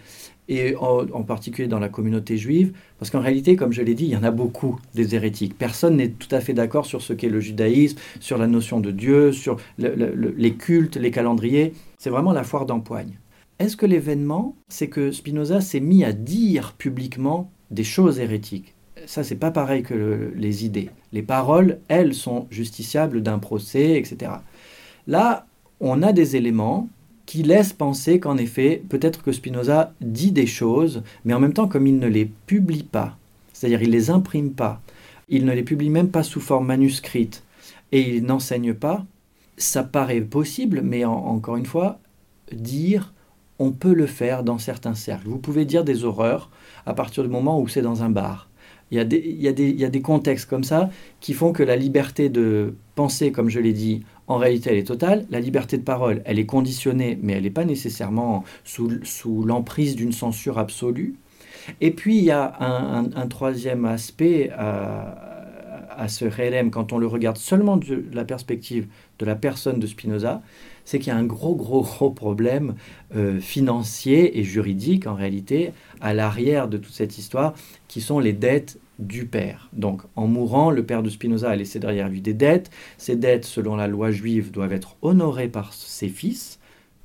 [0.48, 4.10] et en, particulier dans la communauté juive, parce qu'en réalité, comme je l'ai dit, il
[4.10, 5.56] y en a beaucoup des hérétiques.
[5.58, 8.90] Personne n'est tout à fait d'accord sur ce qu'est le judaïsme, sur la notion de
[8.90, 11.74] Dieu, sur les cultes, les calendriers.
[11.98, 13.18] C'est vraiment la foire d'empoigne.
[13.58, 18.74] Est-ce que l'événement, c'est que Spinoza s'est mis à dire publiquement des choses hérétiques?
[19.06, 20.90] Ça, c'est pas pareil que les idées.
[21.12, 24.32] Les paroles, elles, sont justiciables d'un procès, etc.
[25.06, 25.46] Là,
[25.80, 26.88] on a des éléments
[27.28, 31.68] qui laissent penser qu'en effet, peut-être que Spinoza dit des choses, mais en même temps,
[31.68, 33.18] comme il ne les publie pas,
[33.52, 34.80] c'est-à-dire il les imprime pas,
[35.28, 37.44] il ne les publie même pas sous forme manuscrite,
[37.92, 39.04] et il n'enseigne pas,
[39.58, 41.98] ça paraît possible, mais encore une fois,
[42.50, 43.12] dire,
[43.58, 45.28] on peut le faire dans certains cercles.
[45.28, 46.48] Vous pouvez dire des horreurs
[46.86, 48.48] à partir du moment où c'est dans un bar.
[48.90, 50.88] Il, y a des, il y a des contextes comme ça
[51.20, 54.86] qui font que la liberté de penser, comme je l'ai dit, en réalité, elle est
[54.86, 55.26] totale.
[55.30, 60.12] La liberté de parole, elle est conditionnée, mais elle n'est pas nécessairement sous, l'emprise d'une
[60.12, 61.16] censure absolue.
[61.80, 65.38] Et puis, il y a un, troisième aspect à,
[65.98, 68.86] à ce RLM, quand on le regarde seulement de la perspective
[69.18, 70.42] de la personne de Spinoza,
[70.84, 72.76] c'est qu'il y a un gros, gros, gros problème
[73.14, 77.52] euh, financier et juridique, en réalité, à l'arrière de toute cette histoire,
[77.88, 79.68] qui sont les dettes du père.
[79.72, 82.70] Donc, en mourant, le père de Spinoza a laissé derrière lui des dettes.
[82.96, 86.58] Ces dettes, selon la loi juive, doivent être honorées par ses fils.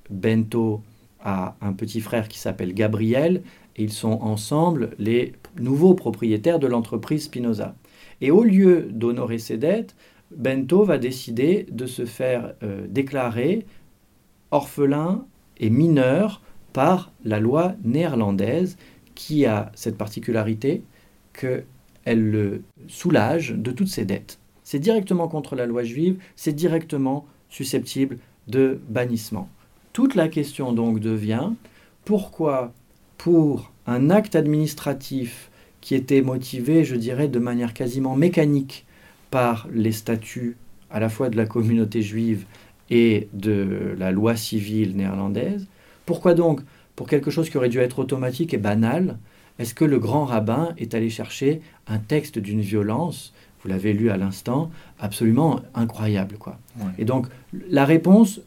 [0.10, 0.82] Bento
[1.24, 3.44] a un petit frère qui s'appelle Gabriel,
[3.76, 7.76] et ils sont ensemble les nouveaux propriétaires de l'entreprise Spinoza.
[8.22, 9.96] Et au lieu d'honorer ses dettes,
[10.36, 13.66] Bento va décider de se faire euh, déclarer
[14.52, 15.26] orphelin
[15.60, 16.42] et mineur
[16.74, 18.78] par la loi néerlandaise
[19.16, 20.84] qui a cette particularité
[21.34, 21.64] que
[22.06, 24.40] elle le soulage de toutes ses dettes.
[24.64, 29.50] C'est directement contre la loi juive, c'est directement susceptible de bannissement.
[29.94, 31.50] Toute la question donc devient
[32.06, 32.74] pourquoi
[33.18, 35.50] pour un acte administratif
[35.82, 38.86] qui était motivé, je dirais, de manière quasiment mécanique
[39.32, 40.58] par les statuts
[40.90, 42.46] à la fois de la communauté juive
[42.90, 45.68] et de la loi civile néerlandaise,
[46.06, 46.62] pourquoi donc,
[46.96, 49.18] pour quelque chose qui aurait dû être automatique et banal,
[49.60, 54.10] est-ce que le grand rabbin est allé chercher un texte d'une violence, vous l'avez lu
[54.10, 56.58] à l'instant, absolument incroyable quoi.
[56.98, 57.28] Et donc
[57.70, 58.42] la réponse,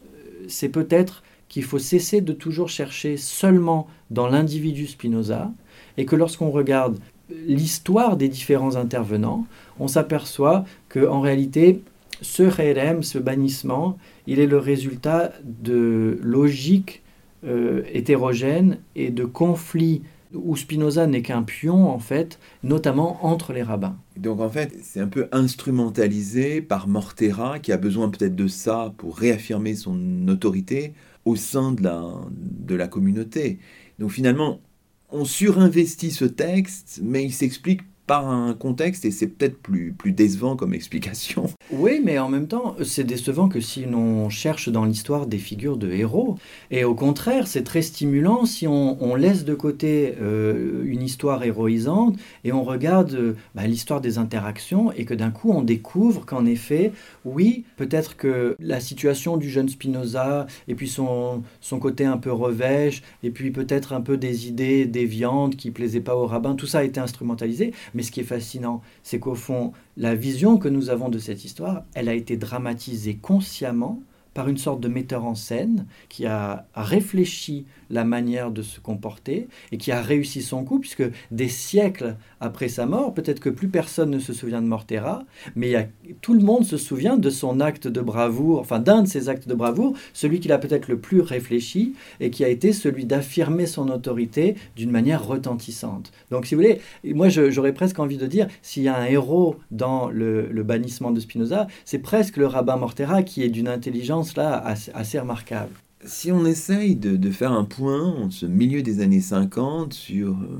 [0.47, 5.51] c'est peut-être qu'il faut cesser de toujours chercher seulement dans l'individu Spinoza,
[5.97, 9.45] et que lorsqu'on regarde l'histoire des différents intervenants,
[9.79, 11.81] on s'aperçoit que en réalité,
[12.21, 17.01] ce rérem, ce bannissement, il est le résultat de logiques
[17.45, 20.01] euh, hétérogènes et de conflits
[20.33, 23.97] où Spinoza n'est qu'un pion, en fait, notamment entre les rabbins.
[24.17, 28.93] Donc en fait, c'est un peu instrumentalisé par Mortera, qui a besoin peut-être de ça
[28.97, 30.93] pour réaffirmer son autorité
[31.25, 33.59] au sein de la, de la communauté.
[33.99, 34.61] Donc finalement,
[35.09, 40.13] on surinvestit ce texte, mais il s'explique par un contexte et c'est peut-être plus, plus
[40.13, 41.49] décevant comme explication.
[41.71, 45.75] Oui, mais en même temps, c'est décevant que si l'on cherche dans l'histoire des figures
[45.75, 46.37] de héros.
[46.71, 52.17] Et au contraire, c'est très stimulant si on, laisse de côté euh, une histoire héroïsante
[52.43, 56.45] et on regarde euh, bah, l'histoire des interactions et que d'un coup on découvre qu'en
[56.45, 56.91] effet,
[57.25, 62.31] oui, peut-être que la situation du jeune Spinoza et puis son, son côté un peu
[62.31, 66.67] revêche et puis peut-être un peu des idées déviantes qui plaisaient pas au rabbin, tout
[66.67, 67.73] ça a été instrumentalisé.
[67.97, 71.43] Mais ce qui est fascinant, c'est qu'au fond, la vision que nous avons de cette
[71.43, 74.03] histoire, elle a été dramatisée consciemment
[74.37, 79.47] par une sorte de metteur en scène qui a réfléchi la manière de se comporter
[79.71, 83.67] et qui a réussi son coup, puisque des siècles après sa mort, peut-être que plus
[83.67, 85.23] personne ne se souvient de Mortera,
[85.55, 85.89] mais il
[86.21, 89.47] tout le monde se souvient de son acte de bravoure, enfin d'un de ses actes
[89.47, 93.65] de bravoure, celui qu'il a peut-être le plus réfléchi et qui a été celui d'affirmer
[93.65, 96.11] son autorité d'une manière retentissante.
[96.31, 99.57] Donc si vous voulez, moi j'aurais presque envie de dire, s'il y a un héros
[99.71, 104.63] dans le, bannissement de Spinoza, c'est presque le rabbin Mortera qui est d'une intelligence là
[104.93, 105.71] assez remarquable.
[106.05, 110.59] Si on essaye de, faire un point en ce milieu des années 50 sur euh,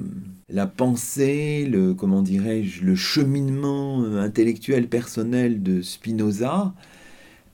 [0.49, 6.73] la pensée, le comment dirais-je, le cheminement euh, intellectuel personnel de Spinoza,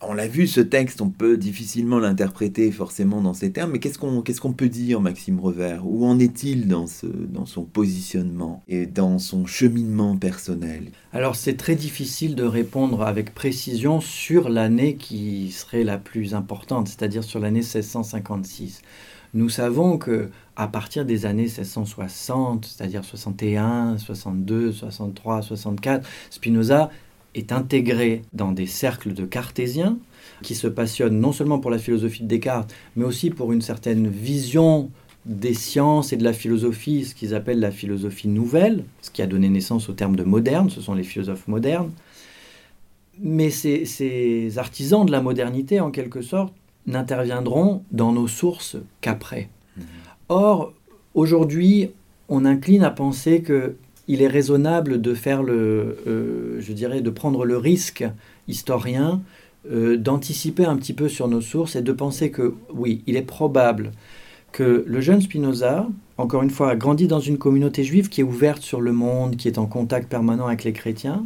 [0.08, 3.98] on l'a vu, ce texte, on peut difficilement l'interpréter forcément dans ces termes, mais qu'est-ce
[3.98, 5.86] qu'on peut dire, Maxime Revers?
[5.86, 6.86] Où en est-il dans,
[7.30, 10.92] dans son positionnement et dans son cheminement personnel?
[11.12, 16.88] Alors c'est très difficile de répondre avec précision sur l'année qui serait la plus importante,
[16.88, 18.82] c'est-à-dire sur l'année 1656.
[19.36, 26.92] Nous savons que à partir des années 1660, c'est-à-dire 61, 62, 63, 64, Spinoza
[27.36, 29.98] est intégré dans des cercles de cartésiens
[30.42, 34.08] qui se passionnent non seulement pour la philosophie de Descartes, mais aussi pour une certaine
[34.08, 34.92] vision
[35.26, 39.28] des sciences et de la philosophie, ce qu'ils appellent la philosophie nouvelle, ce qui a
[39.28, 41.92] donné naissance au terme de moderne, ce sont les philosophes modernes.
[43.20, 46.54] Mais ces, ces artisans de la modernité, en quelque sorte,
[46.88, 49.50] n'interviendront dans nos sources qu'après.
[49.78, 49.82] Mmh.
[50.30, 50.74] Or,
[51.14, 51.92] aujourd'hui,
[52.28, 53.76] on incline à penser que
[54.08, 58.06] il est raisonnable de faire le, euh, je dirais, de prendre le risque
[58.48, 59.22] historien
[59.72, 63.22] euh, d'anticiper un petit peu sur nos sources et de penser que oui, il est
[63.22, 63.92] probable
[64.52, 65.88] que le jeune Spinoza,
[66.18, 69.38] encore une fois, a grandi dans une communauté juive qui est ouverte sur le monde,
[69.38, 71.26] qui est en contact permanent avec les chrétiens,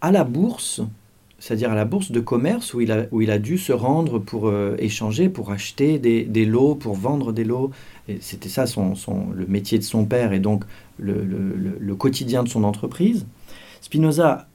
[0.00, 0.80] à la bourse,
[1.38, 4.18] c'est-à-dire à la bourse de commerce où il a, où il a dû se rendre
[4.18, 7.70] pour euh, échanger, pour acheter des, des, lots, pour vendre des lots.
[8.20, 10.64] C'était ça son, son, le métier de son père et donc
[10.98, 13.26] le, quotidien de son entreprise,
[13.80, 14.48] Spinoza,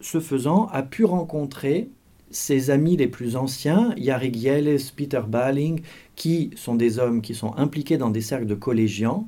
[0.00, 1.88] ce faisant, a pu rencontrer
[2.30, 5.80] ses amis les plus anciens, Yari Gieles, Peter Baling,
[6.14, 9.24] qui sont des hommes qui sont impliqués dans des cercles de collégiens,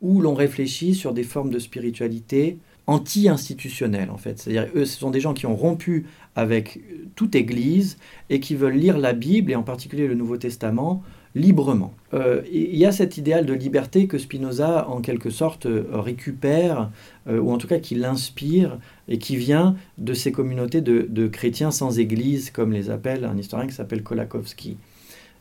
[0.00, 2.58] où l'on réfléchit sur des formes de spiritualité
[2.88, 4.38] anti-institutionnelles, en fait.
[4.38, 6.80] C'est-à-dire, eux, ce sont des gens qui ont rompu avec
[7.14, 7.98] toute Église
[8.30, 11.02] et qui veulent lire la Bible, et en particulier le Nouveau Testament,
[11.34, 11.92] librement.
[12.14, 16.90] Euh, il y a cet idéal de liberté que Spinoza, en quelque sorte, euh, récupère,
[17.28, 21.70] euh, ou en tout cas qui l'inspire, et qui vient de ces communautés de, chrétiens
[21.70, 24.78] sans église, comme les appelle un historien qui s'appelle Kolakowski.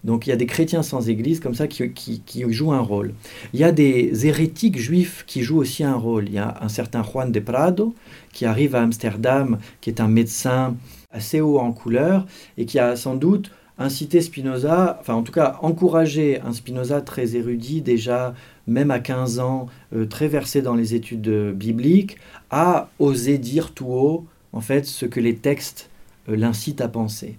[0.08, 3.14] Donc il y a des chrétiens sans église comme ça qui, jouent un rôle.
[3.54, 6.30] Il y a des hérétiques juifs qui jouent aussi un rôle.
[6.30, 7.94] Il y a un certain Juan de Prado
[8.32, 10.78] qui arrive à Amsterdam, qui est un médecin
[11.12, 12.26] assez haut en couleur
[12.58, 17.36] et qui a sans doute inciter Spinoza, enfin en tout cas encourager un Spinoza très
[17.36, 18.34] érudit déjà,
[18.66, 22.18] même à 15 ans, euh, très versé dans les études bibliques,
[22.50, 25.90] à oser dire tout haut en fait ce que les textes
[26.30, 27.38] euh, l'incitent à penser.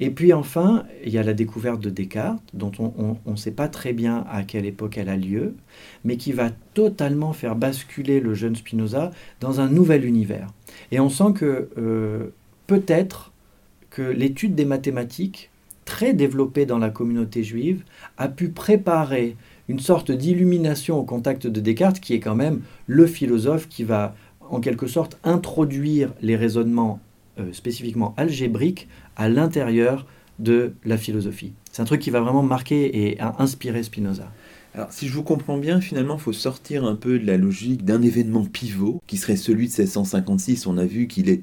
[0.00, 3.68] Et puis enfin, il y a la découverte de Descartes, dont on ne sait pas
[3.68, 5.54] très bien à quelle époque elle a lieu,
[6.04, 10.46] mais qui va totalement faire basculer le jeune Spinoza dans un nouvel univers.
[10.92, 12.28] Et on sent que euh,
[12.68, 13.32] peut-être
[13.90, 15.50] que l'étude des mathématiques
[15.88, 17.82] très développé dans la communauté juive,
[18.18, 19.36] a pu préparer
[19.68, 24.14] une sorte d'illumination au contact de Descartes, qui est quand même le philosophe qui va
[24.50, 27.00] en quelque sorte introduire les raisonnements
[27.40, 28.86] euh, spécifiquement algébriques
[29.18, 30.06] à l'intérieur
[30.38, 31.52] de la philosophie.
[31.72, 34.32] C'est un truc qui va vraiment marquer et inspirer Spinoza.
[34.74, 37.84] Alors, si je vous comprends bien, finalement, il faut sortir un peu de la logique
[37.84, 40.66] d'un événement pivot, qui serait celui de 1656.
[40.66, 41.42] On a vu qu'il est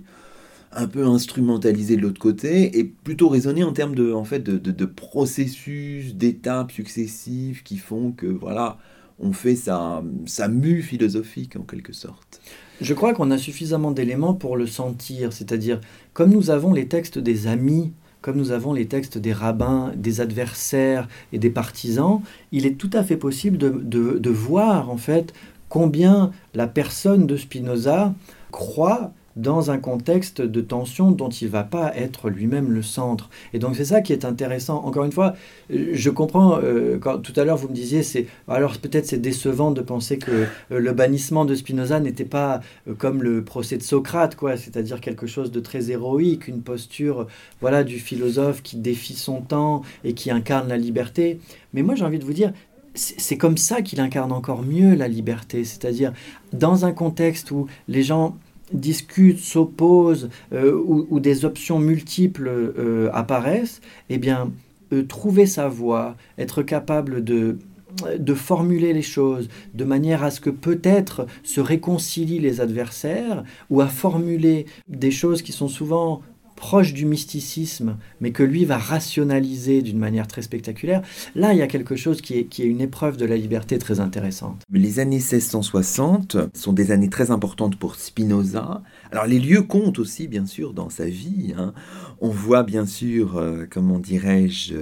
[0.72, 4.58] un peu instrumentalisé de l'autre côté et plutôt raisonner en termes de, en fait, de,
[4.58, 8.78] de, processus, d'étapes successives qui font que voilà,
[9.20, 12.42] on fait sa, sa mue philosophique en quelque sorte.
[12.82, 15.80] Je crois qu'on a suffisamment d'éléments pour le sentir, c'est-à-dire
[16.15, 20.21] comme nous avons les textes des amis, comme nous avons les textes des rabbins, des
[20.21, 22.21] adversaires et des partisans,
[22.54, 25.34] il est tout à fait possible de, voir en fait
[25.67, 28.15] combien la personne de Spinoza
[28.51, 33.30] croit dans un contexte de tension dont il ne va pas être lui-même le centre.
[33.54, 34.84] Et donc c'est ça qui est intéressant.
[34.86, 35.34] Encore une fois,
[35.69, 39.71] je comprends, euh, quand tout à l'heure vous me disiez, c'est alors peut-être c'est décevant
[39.71, 40.45] de penser que euh,
[40.80, 45.28] le bannissement de Spinoza n'était pas euh, comme le procès de Socrate, quoi, c'est-à-dire quelque
[45.28, 47.28] chose de très héroïque, une posture
[47.62, 51.39] voilà, du philosophe qui défie son temps et qui incarne la liberté.
[51.74, 52.54] Mais moi j'ai envie de vous dire,
[52.95, 56.13] c'est comme ça qu'il incarne encore mieux la liberté, c'est-à-dire
[56.54, 58.38] dans un contexte où les gens
[58.76, 62.74] discutent, s'opposent ou, des options multiples
[63.14, 64.52] apparaissent, eh bien,
[65.08, 67.58] trouver sa voie, être capable de
[68.20, 73.82] de formuler les choses de manière à ce que peut-être se réconcilient les adversaires ou
[73.82, 76.22] à formuler des choses qui sont souvent
[76.56, 81.02] proches du mysticisme, mais que lui va rationaliser d'une manière très spectaculaire,
[81.36, 83.78] là il y a quelque chose qui est, qui est une épreuve de la liberté
[83.78, 84.62] très intéressante.
[84.72, 88.82] Les années 1660 sont des années très importantes pour Spinoza.
[89.12, 91.54] Alors les lieux comptent aussi bien sûr dans sa vie.
[91.58, 91.74] Hein.
[92.22, 94.76] On voit bien sûr, euh, comment dirais-je,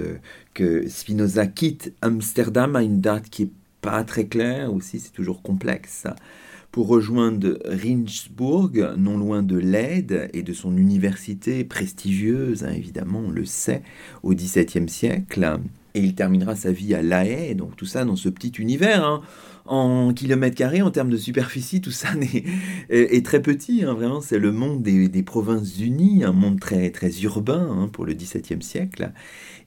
[0.54, 3.50] que Spinoza quitte Amsterdam à une date qui est
[3.84, 6.06] pas très claire aussi, c'est toujours complexe,
[6.74, 13.30] pour rejoindre Ringsburg, non loin de Leyde et de son université prestigieuse, hein, évidemment, on
[13.30, 13.84] le sait,
[14.24, 15.60] au XVIIe siècle.
[15.94, 19.04] Et il terminera sa vie à La Haye, donc tout ça dans ce petit univers.
[19.04, 19.22] Hein
[19.66, 22.08] en kilomètres carrés, en termes de superficie, tout ça
[22.90, 23.84] est, très petit.
[23.84, 28.14] Hein, vraiment, c'est le monde des, provinces unies, un monde très, très urbain pour le
[28.14, 29.12] XVIIe siècle.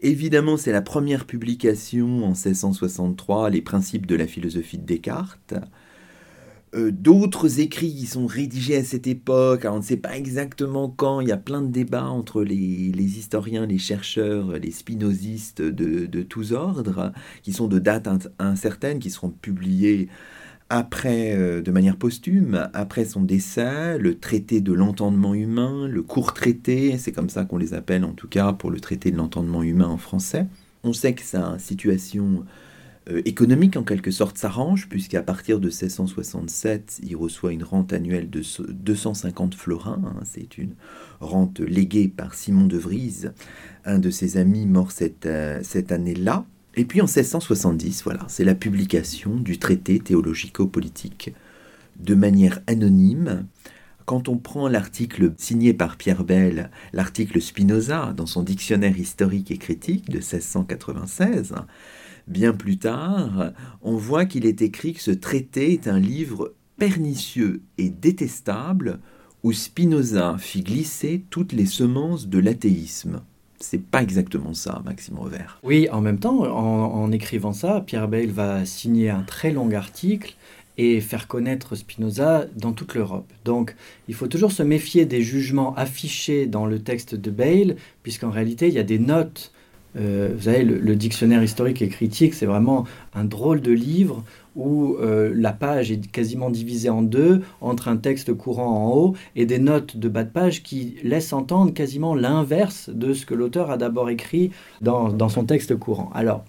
[0.02, 5.56] Évidemment, c'est la première publication en 1663, Les principes de la philosophie de Descartes.
[6.76, 9.66] Euh, d'autres écrits qui sont rédigés à cette époque.
[9.70, 11.22] on ne sait pas exactement quand.
[11.22, 12.58] Il y a plein de débats entre les,
[13.18, 19.30] historiens, les chercheurs, les spinozistes de, tous ordres, qui sont de date incertaine, qui seront
[19.30, 20.10] publiés
[20.70, 26.34] après, euh, de manière posthume, après son décès, le traité de l'entendement humain, le court
[26.34, 29.64] traité, c'est comme ça qu'on les appelle en tout cas pour le traité de l'entendement
[29.64, 30.48] humain en français.
[30.84, 32.44] On sait que sa situation
[33.26, 38.42] économique en quelque sorte s'arrange, puisqu'à partir de 1667, il reçoit une rente annuelle de
[38.72, 40.02] 250 florins.
[40.06, 40.22] Hein.
[40.26, 40.76] c'est une
[41.20, 43.26] rente léguée par Simon de Vries,
[43.86, 46.46] un de ses amis mort cette, euh, cette année-là.
[46.76, 51.34] Et puis en 1670, voilà, c'est la publication du traité théologico-politique
[52.00, 53.48] de manière anonyme.
[54.06, 59.58] Quand on prend l'article signé par Pierre Bell, l'article Spinoza, dans son dictionnaire historique et
[59.58, 61.56] critique de 1696,
[62.28, 67.62] Bien plus tard, on voit qu'il est écrit que ce traité est un livre pernicieux
[67.78, 69.00] et détestable
[69.44, 73.22] où Spinoza fit glisser toutes les semences de l'athéisme.
[73.60, 75.60] C'est pas exactement ça, Maxime Revers.
[75.64, 80.36] Oui, en même temps, en, écrivant ça, Pierre Bayle va signer un très long article
[80.78, 83.32] et faire connaître Spinoza dans toute l'Europe.
[83.46, 83.76] Donc
[84.08, 88.68] il faut toujours se méfier des jugements affichés dans le texte de Bayle, puisqu'en réalité
[88.68, 89.54] il y a des notes
[89.98, 94.24] euh, vous savez, le, dictionnaire historique et critique, c'est vraiment un drôle de livre
[94.56, 99.14] où euh, la page est quasiment divisée en deux, entre un texte courant en haut
[99.36, 103.34] et des notes de bas de page qui laissent entendre quasiment l'inverse de ce que
[103.34, 106.12] l'auteur a d'abord écrit dans, son texte courant.
[106.14, 106.44] Alors,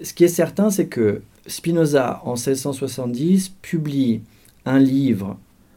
[0.00, 4.22] ce qui est certain, c'est que Spinoza, en 1670, publie
[4.64, 5.36] un livre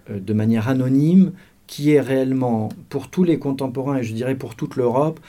[0.09, 1.31] euh, de manière anonyme
[1.71, 5.21] qui est réellement, pour tous les contemporains et je dirais pour toute l'Europe,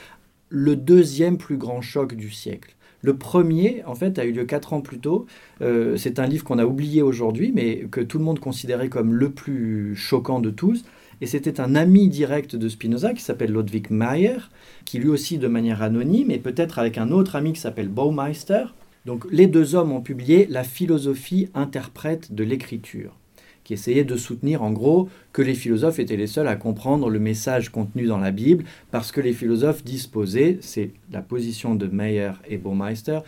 [0.55, 2.75] le deuxième plus grand choc du siècle.
[3.01, 5.25] Le premier, en fait, a eu lieu quatre ans plus tôt.
[5.61, 9.15] Euh, c'est un livre qu'on a oublié aujourd'hui, mais que tout le monde considérait comme
[9.15, 10.85] le plus choquant de tous.
[11.21, 14.37] Et c'était un ami direct de Spinoza qui s'appelle Ludwig Mayer,
[14.85, 18.65] qui lui aussi de manière anonyme, et peut-être avec un autre ami qui s'appelle Baumeister.
[19.07, 23.17] Donc les deux hommes ont publié La philosophie interprète de l'écriture
[23.63, 27.19] qui essayait de soutenir en gros que les philosophes étaient les seuls à comprendre le
[27.19, 32.31] message contenu dans la Bible, parce que les philosophes disposaient, c'est la position de Meyer
[32.47, 33.19] et Baumeister,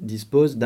[0.00, 0.58] disposent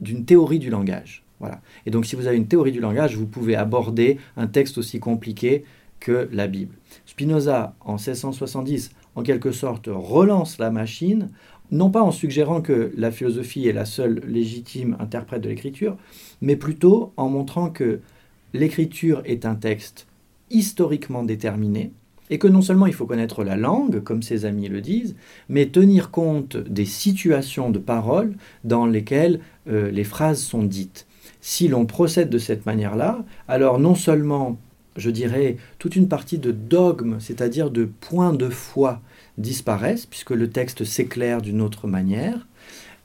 [0.00, 1.22] d'une théorie du langage.
[1.38, 1.60] Voilà.
[1.84, 5.00] Et donc si vous avez une théorie du langage, vous pouvez aborder un texte aussi
[5.00, 5.64] compliqué
[6.00, 6.74] que la Bible.
[7.04, 11.30] Spinoza, en 1670, en quelque sorte, relance la machine,
[11.70, 15.96] non pas en suggérant que la philosophie est la seule légitime interprète de l'écriture,
[16.40, 18.00] mais plutôt en montrant que
[18.56, 20.06] l'écriture est un texte
[20.50, 21.92] historiquement déterminé,
[22.30, 25.14] et que non seulement il faut connaître la langue, comme ses amis le disent,
[25.48, 31.06] mais tenir compte des situations de parole dans lesquelles euh, les phrases sont dites.
[31.40, 34.58] Si l'on procède de cette manière-là, alors non seulement,
[34.96, 39.00] je dirais, toute une partie de dogmes, c'est-à-dire de points de foi,
[39.38, 42.46] disparaissent, puisque le texte s'éclaire d'une autre manière,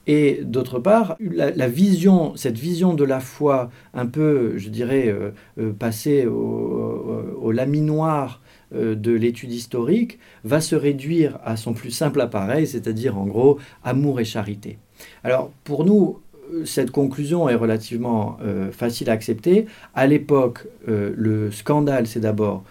[0.07, 5.31] et d'autre part, la, vision, cette vision de la foi un peu, je dirais, euh,
[5.59, 8.41] euh, passée au, laminoir
[8.73, 13.59] euh, de l'étude historique, va se réduire à son plus simple appareil, c'est-à-dire en gros
[13.83, 14.79] amour et charité.
[15.23, 16.19] Alors pour nous,
[16.65, 18.37] cette conclusion est relativement
[18.73, 19.67] facile à accepter.
[19.95, 22.63] À l'époque, le scandale, c'est d'abord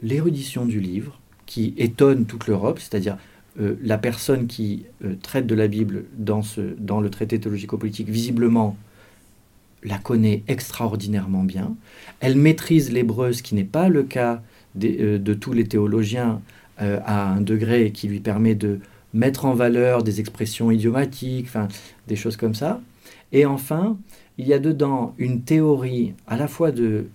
[0.00, 3.16] l'érudition du livre, qui étonne toute l'Europe, c'est-à-dire
[3.60, 8.08] euh, la personne qui euh, traite de la Bible dans, ce, dans le traité théologico-politique,
[8.08, 8.76] visiblement,
[9.82, 11.74] la connaît extraordinairement bien.
[12.20, 14.42] Elle maîtrise l'hébreu, ce qui n'est pas le cas
[14.74, 16.42] de tous les théologiens
[16.78, 18.80] à un degré qui lui permet de
[19.14, 21.48] mettre en valeur des expressions idiomatiques,
[22.06, 22.80] des choses comme ça.
[23.32, 23.96] Et enfin,
[24.38, 27.06] il y a dedans une théorie à la fois de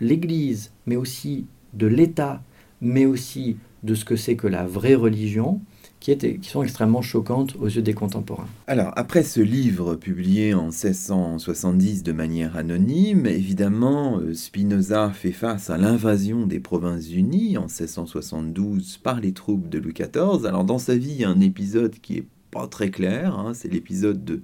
[0.00, 2.42] l'Église, mais aussi de l'État,
[2.80, 5.60] mais aussi de ce que c'est que la vraie religion,
[6.06, 8.46] qui, étaient, qui sont extrêmement choquantes aux yeux des contemporains.
[8.68, 15.68] Alors, après ce livre publié en 1670 de manière anonyme, évidemment, euh, Spinoza fait face
[15.68, 20.46] à l'invasion des Provinces-Unies en 1672 par les troupes de Louis XIV.
[20.46, 23.50] Alors, dans sa vie, il y a un épisode qui est pas très clair, hein,
[23.52, 24.42] c'est l'épisode de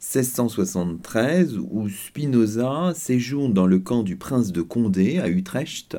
[0.00, 5.96] 1673 où Spinoza séjourne dans le camp du prince de Condé à Utrecht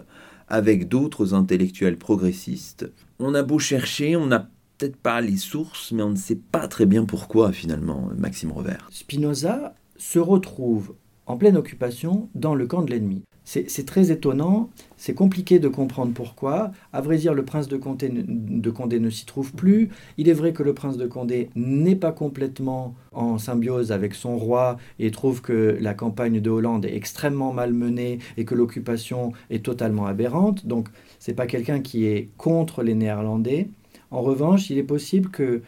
[0.50, 2.92] avec d'autres intellectuels progressistes.
[3.18, 6.68] On a beau chercher, on n'a peut-être pas les sources, mais on ne sait pas
[6.68, 8.88] très bien pourquoi finalement, Maxime Revers.
[8.92, 13.24] Spinoza se retrouve en pleine occupation dans le camp de l'ennemi.
[13.44, 16.72] C'est très étonnant, c'est compliqué de comprendre pourquoi.
[16.94, 19.90] À vrai dire, le prince de Condé, ne s'y trouve plus.
[20.18, 24.38] Il est vrai que le prince de Condé n'est pas complètement en symbiose avec son
[24.38, 29.32] roi et trouve que la campagne de Hollande est extrêmement mal menée et que l'occupation
[29.50, 30.68] est totalement aberrante.
[30.68, 33.70] Donc, c'est pas quelqu'un qui est contre les Néerlandais.
[34.12, 35.62] En revanche, il est possible que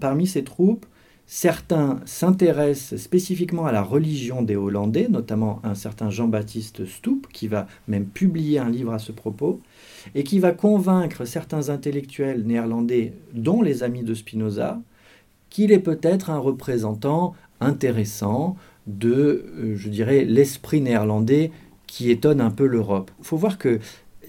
[0.00, 0.86] parmi ses troupes,
[1.26, 7.66] Certains s'intéressent spécifiquement à la religion des Hollandais, notamment un certain Jean-Baptiste Stoop, qui va
[7.88, 9.60] même publier un livre à ce propos,
[10.14, 14.80] et qui va convaincre certains intellectuels néerlandais, dont les amis de Spinoza,
[15.48, 18.56] qu'il est peut-être un représentant intéressant
[18.86, 21.52] de, euh, je dirais, l'esprit néerlandais
[21.86, 23.10] qui étonne un peu l'Europe.
[23.20, 23.78] Il faut voir que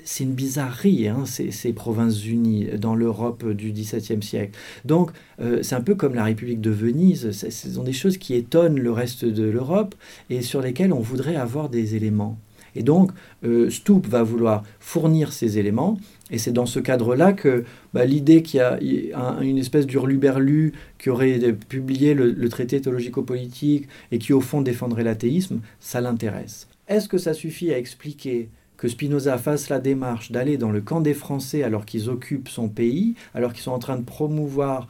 [0.06, 4.58] c'est une bizarrerie, hein, ces, provinces-unies dans l'Europe du XVIIe siècle.
[4.86, 7.32] Donc, euh, c'est un peu comme la République de Venise.
[7.32, 9.95] Ce sont des choses qui étonnent le reste de l'Europe
[10.30, 12.38] et sur lesquelles on voudrait avoir des éléments.
[12.78, 13.12] Et donc,
[13.43, 15.97] euh, Stoop va vouloir fournir ces éléments.
[16.30, 21.10] Et c'est dans ce cadre-là que bah, l'idée qu'il y a une espèce d'urluberlu qui
[21.10, 26.68] aurait publié le traité théologico-politique et qui, au fond, défendrait l'athéisme, ça l'intéresse.
[26.88, 31.01] Est-ce que ça suffit à expliquer que Spinoza fasse la démarche d'aller dans le camp
[31.01, 34.88] des Français alors qu'ils occupent son pays, alors qu'ils sont en train de promouvoir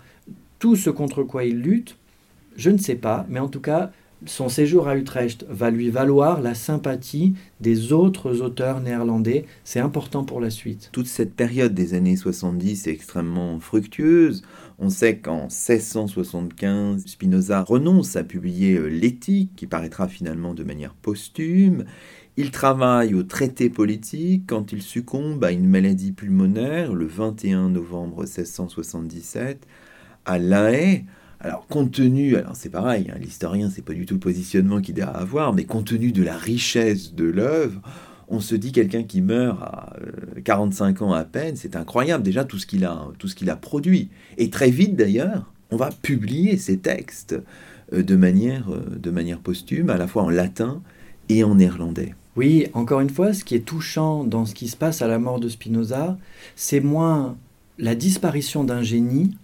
[0.60, 1.98] tout ce contre quoi il lutte,
[2.56, 3.92] je ne sais pas, mais en tout cas,
[4.26, 9.46] son séjour à Utrecht va lui valoir la sympathie des autres auteurs néerlandais.
[9.64, 10.90] C'est important pour la suite.
[10.92, 14.42] Toute cette période des années 70 est extrêmement fructueuse.
[14.80, 20.94] On sait qu'en 1675, Spinoza renonce à publier euh, L'éthique, qui paraîtra finalement de manière
[20.94, 21.86] posthume.
[22.38, 28.24] Il travaille au traité politique quand il succombe à une maladie pulmonaire le 21 novembre
[28.24, 29.66] 1677
[30.26, 31.06] à La Haye.
[31.40, 34.96] Alors, compte tenu, alors c'est pareil, hein, l'historien, c'est pas du tout le positionnement qu'il
[34.96, 37.82] doit avoir, mais compte tenu de la richesse de l'œuvre,
[38.28, 39.94] on se dit quelqu'un qui meurt à
[40.44, 43.50] 45 euh, ans à peine, c'est incroyable déjà tout ce qu'il a, tout ce qu'il
[43.50, 44.10] a produit.
[44.38, 47.40] Et très vite d'ailleurs, on va publier ces textes
[47.94, 50.82] euh, de manière, euh, de manière posthume, à la fois en latin
[51.30, 52.14] et en néerlandais.
[52.36, 55.20] Oui, encore une fois, ce qui est touchant dans ce qui se passe à la
[55.20, 56.18] mort de Spinoza,
[56.56, 57.38] c'est moins
[57.78, 59.38] la disparition d'un génie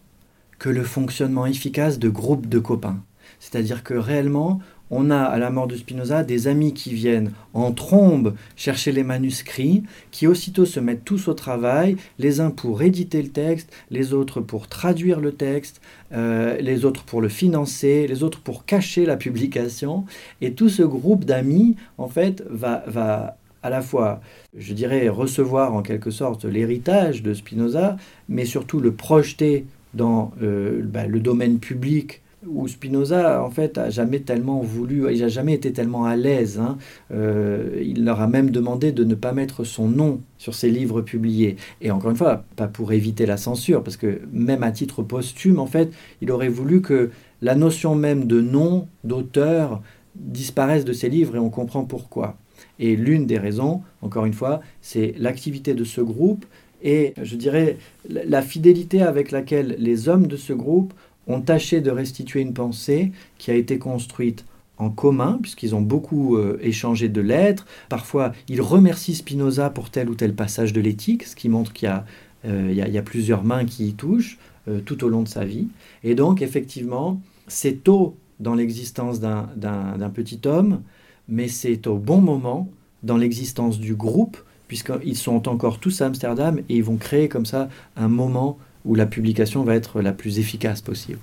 [0.60, 3.02] que le fonctionnement efficace de groupes de copains.
[3.40, 4.60] C'est-à-dire que réellement,
[4.92, 9.04] on a à la mort de Spinoza des amis qui viennent en trombe chercher les
[9.04, 14.14] manuscrits, qui aussitôt se mettent tous au travail, les uns pour éditer le texte, les
[14.14, 15.82] autres pour traduire le texte,
[16.12, 20.06] euh, les autres pour le financer, les autres pour cacher la publication.
[20.42, 24.22] Et tout ce groupe d'amis, en fait, va, va à la fois,
[24.58, 27.96] je dirais, recevoir en quelque sorte l'héritage de Spinoza,
[28.28, 33.90] mais surtout le projeter dans euh, bah, le domaine public où Spinoza, en fait, a
[33.90, 36.60] jamais tellement voulu, il n'a jamais été tellement à l'aise.
[36.60, 36.78] Hein.
[37.12, 41.02] Euh, il leur a même demandé de ne pas mettre son nom sur ses livres
[41.02, 41.58] publiés.
[41.82, 45.60] Et encore une fois, pas pour éviter la censure, parce que même à titre posthume,
[45.60, 47.12] en fait, il aurait voulu que
[47.42, 49.82] la notion même de nom, d'auteur,
[50.16, 52.38] disparaisse de ses livres, et on comprend pourquoi.
[52.80, 56.46] Et l'une des raisons, encore une fois, c'est l'activité de ce groupe
[56.84, 57.78] et, je dirais,
[58.10, 60.94] la fidélité avec laquelle les hommes de ce groupe
[61.32, 64.46] ont tâché de restituer une pensée qui a été construite
[64.78, 67.68] en commun, puisqu'ils ont beaucoup euh, échangé de lettres.
[67.88, 71.88] Parfois, ils remercient Spinoza pour tel ou tel passage de l'éthique, ce qui montre qu'il
[71.88, 75.68] y, euh, a plusieurs mains qui y touchent euh, tout au long de sa vie.
[76.04, 80.82] Et donc, effectivement, c'est tôt dans l'existence d'un petit homme,
[81.28, 82.68] mais c'est au bon moment
[83.04, 87.46] dans l'existence du groupe, puisqu'ils sont encore tous à Amsterdam et ils vont créer comme
[87.46, 91.20] ça un moment où la publication va être la plus efficace possible.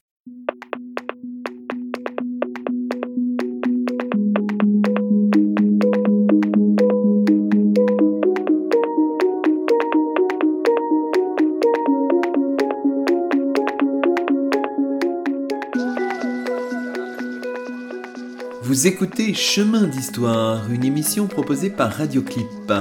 [18.62, 22.72] Vous écoutez Chemin d'Histoire, une émission proposée par Radioclip,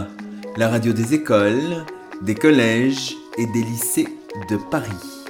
[0.57, 1.85] la radio des écoles,
[2.21, 5.25] des collèges et des lycées de Paris.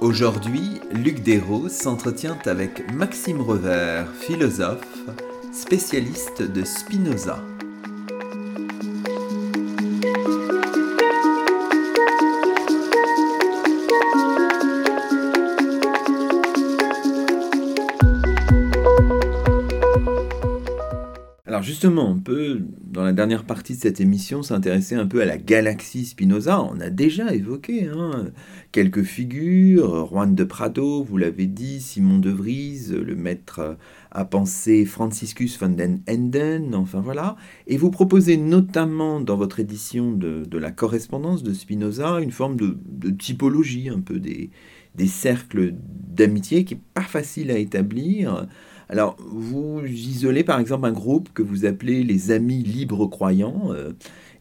[0.00, 4.86] Aujourd'hui, Luc Dérault s'entretient avec Maxime Revers, philosophe,
[5.52, 7.42] spécialiste de Spinoza.
[21.78, 25.38] Justement, on peut, dans la dernière partie de cette émission, s'intéresser un peu à la
[25.38, 26.60] galaxie Spinoza.
[26.60, 28.32] On a déjà évoqué hein,
[28.72, 33.76] quelques figures, Juan de Prado, vous l'avez dit, Simon de Vries, le maître
[34.10, 37.36] à penser Franciscus von den Enden, enfin voilà.
[37.68, 43.10] Et vous proposez notamment dans votre édition de, la correspondance de Spinoza une forme de,
[43.10, 44.50] typologie un peu des,
[44.96, 45.74] des cercles
[46.08, 48.48] d'amitié qui n'est pas facile à établir.
[48.90, 53.72] Alors, vous isolez par exemple un groupe que vous appelez les Amis Libres Croyants.
[53.72, 53.92] Euh,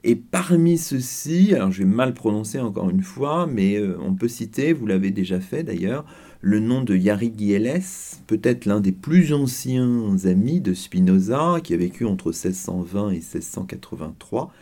[0.03, 4.29] et parmi ceux-ci, alors je vais mal prononcer encore une fois, mais euh, on peut
[4.29, 6.05] citer, vous l'avez déjà fait d'ailleurs,
[6.39, 7.81] le nom de Yari Gieles,
[8.27, 14.53] peut-être l'un des plus anciens amis de Spinoza, qui a vécu entre 1620 et 1683,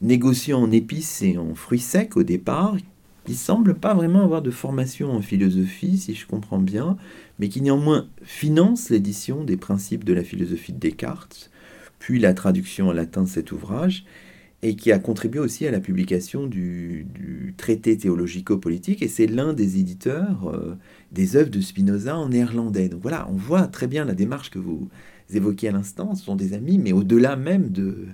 [0.00, 2.76] négociant en épices et en fruits secs au départ,
[3.24, 6.96] qui semble pas vraiment avoir de formation en philosophie, si je comprends bien,
[7.38, 11.50] mais qui néanmoins finance l'édition des principes de la philosophie de Descartes,
[11.98, 14.04] puis la traduction en latin de cet ouvrage,
[14.62, 19.78] et qui a contribué aussi à la publication du, traité théologico-politique, et c'est l'un des
[19.78, 20.76] éditeurs euh,
[21.12, 22.88] des œuvres de Spinoza en néerlandais.
[22.88, 24.88] Donc voilà, on voit très bien la démarche que vous
[25.32, 28.06] évoquiez à l'instant, ce sont des amis, mais au-delà même de,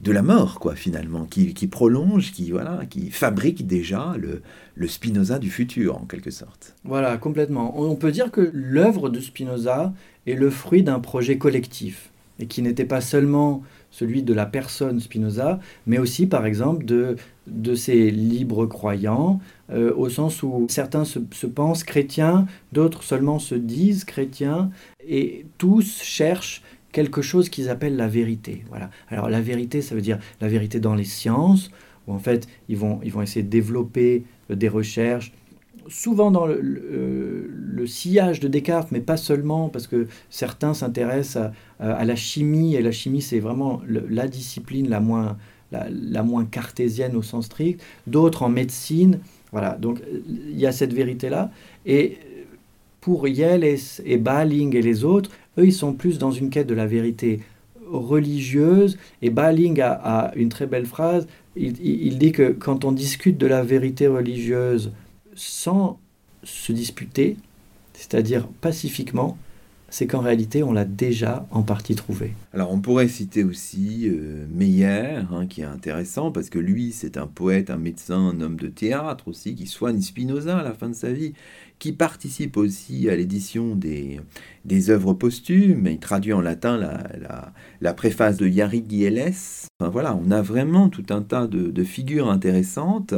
[0.00, 4.42] de la mort, quoi, finalement, qui, prolonge, qui, voilà, qui fabrique déjà le,
[4.74, 6.74] le, Spinoza du futur, en quelque sorte.
[6.84, 7.80] Voilà, complètement.
[7.80, 9.94] On peut dire que l'œuvre de Spinoza
[10.26, 15.00] est le fruit d'un projet collectif, et qui n'était pas seulement celui de la personne
[15.00, 17.16] Spinoza, mais aussi, par exemple, de,
[17.46, 19.40] de ses libres croyants,
[19.70, 24.70] euh, au sens où certains se pensent chrétiens, d'autres seulement se disent chrétiens,
[25.08, 26.62] et tous cherchent
[26.96, 28.64] quelque chose qu'ils appellent la vérité.
[28.70, 28.88] Voilà.
[29.10, 31.70] Alors la vérité, ça veut dire la vérité dans les sciences,
[32.06, 35.30] où en fait ils vont, ils vont essayer de développer euh, des recherches,
[35.88, 42.16] souvent dans le, sillage de Descartes, mais pas seulement, parce que certains s'intéressent à, la
[42.16, 45.36] chimie, et la chimie c'est vraiment la discipline la moins,
[45.70, 49.20] la, moins cartésienne au sens strict, d'autres en médecine.
[49.52, 51.52] Voilà, donc il y a cette vérité-là.
[51.84, 52.18] Et
[53.00, 56.74] pour Yale et Baling et les autres, eux, ils sont plus dans une quête de
[56.74, 57.40] la vérité
[57.90, 58.98] religieuse.
[59.22, 61.26] Et Baling a, une très belle phrase.
[61.56, 64.92] Il, dit que quand on discute de la vérité religieuse
[65.34, 65.98] sans
[66.42, 67.36] se disputer,
[67.94, 69.38] c'est-à-dire pacifiquement,
[69.88, 72.34] c'est qu'en réalité, on l'a déjà en partie trouvé.
[72.52, 77.16] Alors, on pourrait citer aussi euh, Meyer, hein, qui est intéressant, parce que lui, c'est
[77.16, 80.88] un poète, un médecin, un homme de théâtre aussi, qui soigne Spinoza à la fin
[80.88, 81.32] de sa vie
[81.78, 84.20] qui participe aussi à l'édition des,
[84.64, 85.86] des œuvres posthumes.
[85.86, 89.34] Il traduit en latin la, la, préface de Yari Gieles.
[89.78, 93.14] Enfin, voilà, on a vraiment tout un tas de, de figures intéressantes.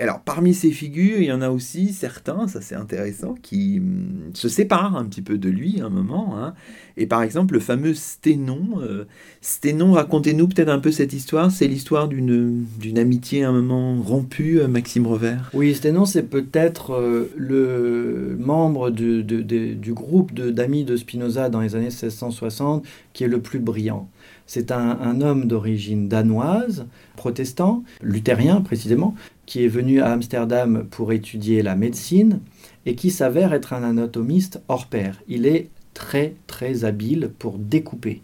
[0.00, 4.30] Alors, parmi ces figures, il y en a aussi certains, ça c'est intéressant, qui hum,
[4.32, 6.38] se séparent un petit peu de lui un moment.
[6.38, 6.54] Hein.
[6.98, 8.60] Et par exemple, le fameux Sténon.
[8.82, 9.04] Euh,
[9.40, 11.50] Sténon, racontez-nous peut-être un peu cette histoire.
[11.50, 16.94] C'est l'histoire d'une, amitié à un moment rompue, euh, Maxime Revers Oui, Sténon, c'est peut-être
[16.94, 23.28] euh, le membre du, du groupe d'amis de Spinoza dans les années 1660 qui est
[23.28, 24.08] le plus brillant.
[24.46, 26.86] C'est un, homme d'origine danoise,
[27.16, 32.40] protestant, luthérien précisément, qui est venu à Amsterdam pour étudier la médecine
[32.86, 35.20] et qui s'avère être un anatomiste hors pair.
[35.28, 35.68] Il est
[35.98, 38.22] très très habile pour découper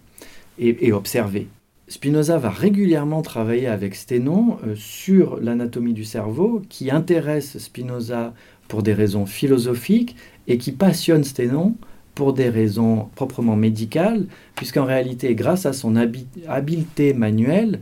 [0.60, 1.48] et, observer.
[1.88, 8.32] Spinoza va régulièrement travailler avec Sténon euh, sur l'anatomie du cerveau qui intéresse Spinoza
[8.68, 10.14] pour des raisons philosophiques
[10.46, 11.74] et qui passionne Sténon
[12.14, 17.80] pour des raisons proprement médicales, puisqu'en réalité, grâce à son habileté manuelle,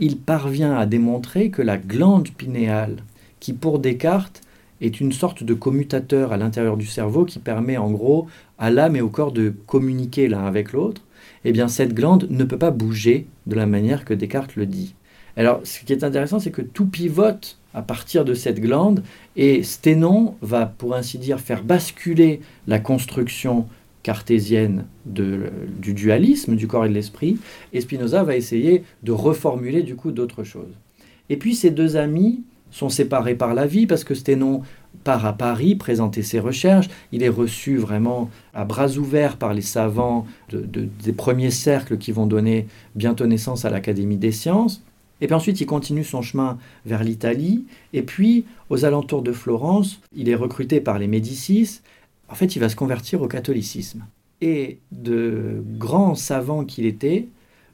[0.00, 2.96] il parvient à démontrer que la glande pinéale,
[3.38, 4.40] qui pour Descartes
[4.80, 8.26] est une sorte de commutateur à l'intérieur du cerveau qui permet en gros
[8.58, 11.02] à l'âme et au corps de communiquer l'un avec l'autre,
[11.44, 14.94] eh bien cette glande ne peut pas bouger de la manière que Descartes le dit.
[15.36, 19.02] Alors ce qui est intéressant, c'est que tout pivote à partir de cette glande
[19.36, 23.66] et Sténon va, pour ainsi dire, faire basculer la construction
[24.02, 27.36] cartésienne du dualisme du corps et de l'esprit,
[27.72, 30.72] et Spinoza va essayer de reformuler du coup d'autres choses.
[31.28, 34.62] Et puis ces deux amis sont séparés par la vie parce que Sténon
[35.04, 36.88] part à Paris présenter ses recherches.
[37.12, 42.26] Il est reçu vraiment à bras ouverts par les savants des premiers cercles qui vont
[42.26, 44.82] donner bientôt naissance à l'Académie des sciences.
[45.20, 47.64] Et puis ensuite, il continue son chemin vers l'Italie.
[47.92, 51.80] Et puis, aux alentours de Florence, il est recruté par les Médicis.
[52.28, 54.04] En fait, il va se convertir au catholicisme.
[54.40, 57.26] Et de grand savant qu'il était,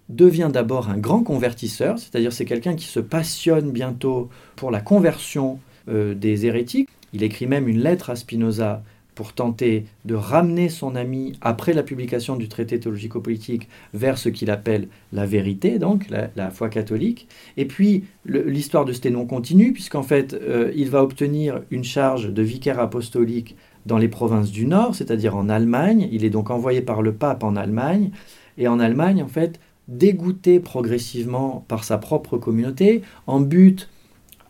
[0.09, 5.59] devient d'abord un grand convertisseur, c'est-à-dire c'est quelqu'un qui se passionne bientôt pour la conversion
[5.89, 6.89] euh, des hérétiques.
[7.13, 8.83] Il écrit même une lettre à Spinoza
[9.15, 14.51] pour tenter de ramener son ami, après la publication du traité théologico-politique, vers ce qu'il
[14.51, 17.29] appelle la vérité, donc la, foi catholique.
[17.57, 22.43] Et puis, l'histoire de Sténon continue, puisqu'en fait, euh, il va obtenir une charge de
[22.43, 26.09] vicaire apostolique dans les provinces du Nord, c'est-à-dire en Allemagne.
[26.11, 28.11] Il est donc envoyé par le pape en Allemagne.
[28.57, 33.89] Et en Allemagne, en fait, dégoûté progressivement par sa propre communauté, en but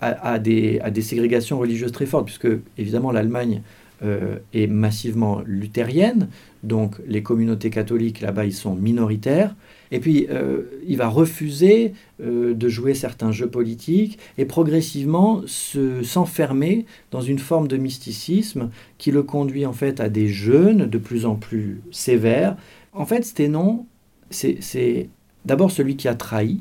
[0.01, 3.63] à, des, à des ségrégations religieuses très fortes, puisque évidemment l'Allemagne
[4.03, 6.29] euh, est massivement luthérienne,
[6.63, 9.55] donc les communautés catholiques là-bas, ils sont minoritaires.
[9.93, 16.87] Et puis, euh, il va refuser euh, de jouer certains jeux politiques et progressivement s'enfermer
[17.13, 21.25] dans une forme de mysticisme qui le conduit en fait à des jeûnes de plus
[21.25, 22.57] en plus sévères.
[22.93, 23.87] En fait, Sténon,
[24.31, 25.09] c'est
[25.45, 26.61] d'abord celui qui a trahi,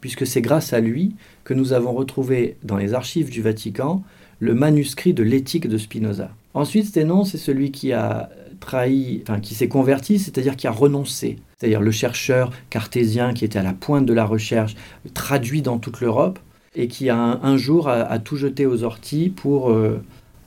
[0.00, 1.14] puisque c'est grâce à lui
[1.44, 4.02] que nous avons retrouvé dans les archives du Vatican
[4.38, 6.30] le manuscrit de l'éthique de Spinoza.
[6.54, 11.36] Ensuite, Sténon, c'est celui qui a trahi, enfin qui s'est converti, c'est-à-dire qui a renoncé.
[11.56, 14.74] C'est-à-dire le chercheur cartésien qui était à la pointe de la recherche,
[15.14, 16.38] traduit dans toute l'Europe,
[16.74, 20.00] et qui a un, jour a, tout jeté aux orties pour, euh,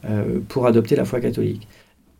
[0.06, 1.68] euh, pour adopter la foi catholique.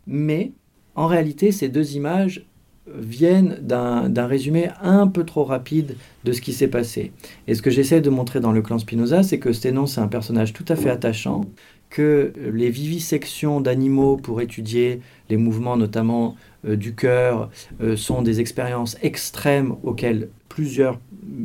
[0.06, 0.52] Mais
[0.94, 2.44] en réalité, ces deux images
[2.86, 7.12] viennent d'un résumé un peu trop rapide de ce qui s'est passé.
[7.48, 10.08] Et ce que j'essaie de montrer dans le clan Spinoza, c'est que Sténon, c'est un
[10.08, 11.46] personnage tout à fait attachant,
[11.90, 17.50] que les vivisections d'animaux pour étudier les mouvements notamment euh, du cœur
[17.80, 21.00] euh, sont des expériences extrêmes auxquelles plusieurs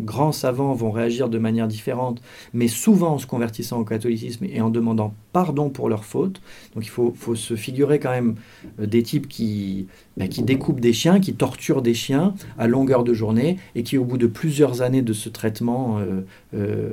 [0.05, 2.21] grands savants vont réagir de manière différente,
[2.53, 6.41] mais souvent en se convertissant au catholicisme et en demandant pardon pour leurs fautes.
[6.75, 8.35] Donc il faut, se figurer quand même
[8.79, 13.03] euh, des types qui, bah, qui découpent des chiens, qui torturent des chiens à longueur
[13.03, 15.99] de journée et qui, au bout de plusieurs années de ce traitement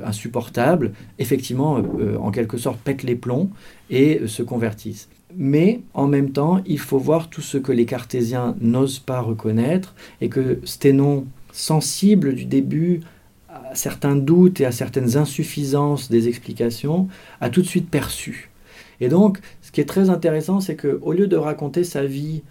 [0.03, 1.81] insupportable, effectivement,
[2.19, 3.49] en quelque sorte, pètent les plombs
[3.89, 5.09] et se convertissent.
[5.35, 9.93] Mais en même temps, il faut voir tout ce que les cartésiens n'osent pas reconnaître
[10.21, 13.01] et que Sténon, sensible du début
[13.49, 17.07] à certains doutes et à certaines insuffisances des explications,
[17.41, 18.51] a tout de suite perçu.
[18.99, 22.43] Et donc, ce qui est très intéressant, c'est qu'au lieu de raconter sa vie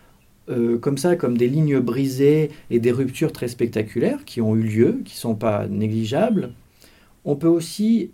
[0.48, 4.62] euh, comme ça, comme des lignes brisées et des ruptures très spectaculaires qui ont eu
[4.62, 6.50] lieu, qui ne sont pas négligeables,
[7.24, 8.10] on peut aussi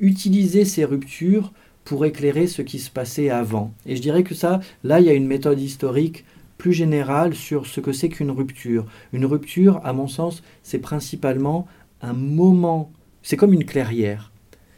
[0.00, 1.52] utiliser ces ruptures
[1.86, 3.72] pour éclairer ce qui se passait avant.
[3.86, 6.24] Et je dirais que ça, là, il y a une méthode historique
[6.58, 8.86] plus générale sur ce que c'est qu'une rupture.
[9.12, 11.66] Une rupture, à mon sens, c'est principalement
[12.02, 12.90] un moment,
[13.22, 14.32] c'est comme une clairière.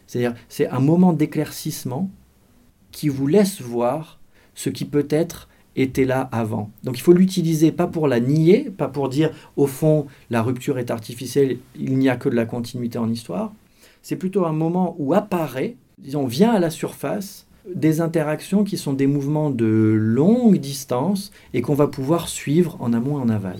[0.06, 2.10] C'est-à-dire, c'est un moment d'éclaircissement
[2.92, 4.20] qui vous laisse voir
[4.54, 6.70] ce qui peut-être était là avant.
[6.84, 10.78] Donc il faut l'utiliser pas pour la nier, pas pour dire au fond la rupture
[10.78, 13.52] est artificielle, il n'y a que de la continuité en histoire.
[14.02, 18.94] C'est plutôt un moment où apparaît disons, vient à la surface des interactions qui sont
[18.94, 23.58] des mouvements de longue distance et qu'on va pouvoir suivre en amont et en aval.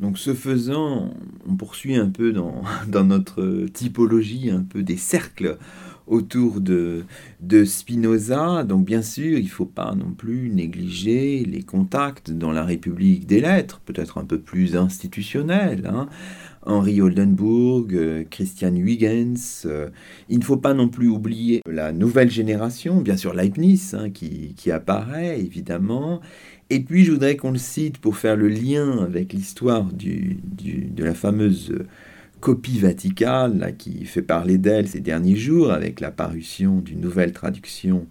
[0.00, 1.10] Donc ce faisant,
[1.48, 2.62] on poursuit un peu dans,
[3.04, 5.58] notre typologie, un peu des cercles
[6.06, 7.04] autour de,
[7.40, 8.64] de Spinoza.
[8.64, 13.26] Donc bien sûr, il ne faut pas non plus négliger les contacts dans la République
[13.26, 16.08] des lettres, peut-être un peu plus institutionnels, hein,
[16.66, 19.64] Henri Oldenburg, euh, Christian Huygens.
[19.66, 19.90] Euh,
[20.28, 24.54] il ne faut pas non plus oublier la nouvelle génération, bien sûr Leibniz, hein, qui,
[24.70, 26.20] apparaît évidemment.
[26.70, 31.14] Et puis je voudrais qu'on le cite pour faire le lien avec l'histoire de la
[31.14, 31.72] fameuse
[32.40, 38.06] copie vaticale qui fait parler d'elle ces derniers jours avec la parution d'une nouvelle traduction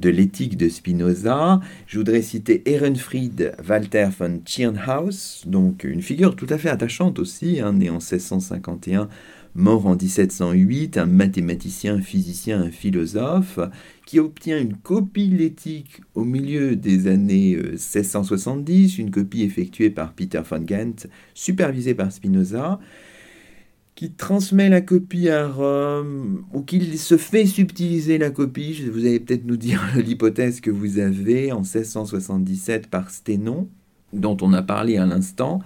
[0.00, 1.60] de l'éthique de Spinoza.
[1.86, 7.60] Je voudrais citer Ehrenfried Walter von Tschirnhaus, donc une figure tout à fait attachante aussi,
[7.60, 9.08] hein, né en 1651,
[9.54, 13.58] mort en 1708, un mathématicien, physicien, un philosophe,
[14.06, 20.12] qui obtient une copie l'éthique au milieu des années 1670, euh, une copie effectuée par
[20.12, 22.78] Peter von Gent, supervisée par Spinoza
[23.98, 28.88] qui transmet la copie à Rome, ou qu'il se fait subtiliser la copie.
[28.92, 33.68] Vous allez peut-être nous dire l'hypothèse que vous avez en 1677 par Sténon,
[34.12, 35.58] dont on a parlé à l'instant.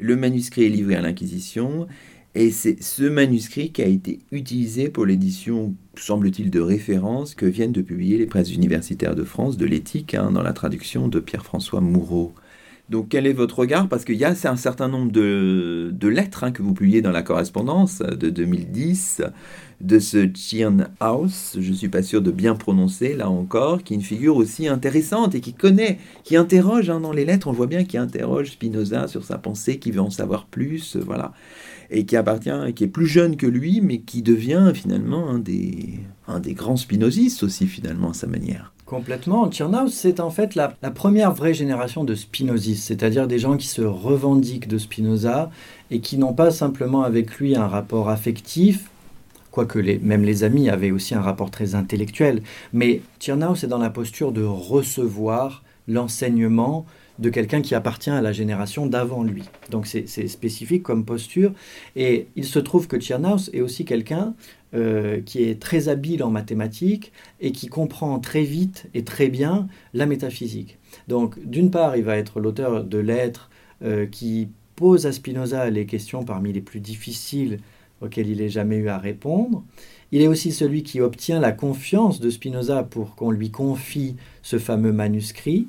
[0.00, 1.86] Le manuscrit est livré à l'Inquisition,
[2.34, 7.70] Et c'est ce manuscrit qui a été utilisé pour l'édition, semble-t-il, de référence que viennent
[7.70, 11.80] de publier les presses universitaires de France de l'éthique, hein, dans la traduction de Pierre-François
[11.80, 12.34] Moureau.
[12.88, 13.88] Donc quel est votre regard?
[13.88, 17.22] Parce qu'il y a un certain nombre de, lettres hein, que vous publiez dans la
[17.22, 19.22] correspondance de 2010
[19.80, 20.26] de ce
[21.00, 24.36] House, je ne suis pas sûr de bien prononcer là encore, qui est une figure
[24.36, 28.00] aussi intéressante et qui connaît, qui interroge hein, dans les lettres, on voit bien qu'il
[28.00, 31.32] interroge Spinoza sur sa pensée, qui veut en savoir plus, voilà.
[31.90, 36.00] Et qui appartient, qui est plus jeune que lui, mais qui devient finalement un des,
[36.26, 38.72] un des grands spinozistes aussi finalement à sa manière.
[38.86, 39.48] Complètement.
[39.48, 43.82] Tiernaus, c'est en fait la, première vraie génération de spinozistes, c'est-à-dire des gens qui se
[43.82, 45.50] revendiquent de Spinoza
[45.90, 48.88] et qui n'ont pas simplement avec lui un rapport affectif,
[49.50, 52.42] quoique les, même les amis avaient aussi un rapport très intellectuel.
[52.72, 56.86] Mais Tiernaus est dans la posture de recevoir l'enseignement
[57.18, 59.44] de quelqu'un qui appartient à la génération d'avant lui.
[59.70, 61.52] Donc c'est spécifique comme posture.
[61.96, 64.34] Et il se trouve que Tiernaus est aussi quelqu'un
[64.76, 67.10] euh, qui est très habile en mathématiques
[67.40, 70.78] et qui comprend très vite et très bien la métaphysique.
[71.08, 73.48] Donc d'une part, il va être l'auteur de lettres
[73.82, 77.58] euh, qui pose à Spinoza les questions parmi les plus difficiles
[78.02, 79.64] auxquelles il ait jamais eu à répondre.
[80.12, 84.58] Il est aussi celui qui obtient la confiance de Spinoza pour qu'on lui confie ce
[84.58, 85.68] fameux manuscrit.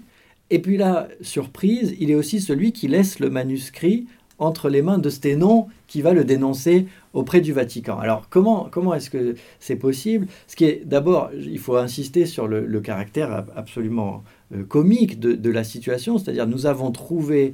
[0.49, 4.07] Et puis là, surprise, il est aussi celui qui laisse le manuscrit
[4.39, 7.99] entre les mains de Sténon qui va le dénoncer auprès du Vatican.
[7.99, 10.27] Alors comment, est-ce que c'est possible?
[10.47, 14.23] Ce qui est d'abord, il faut insister sur le, caractère absolument
[14.55, 17.53] euh, comique de, de la situation, c'est-à-dire nous avons trouvé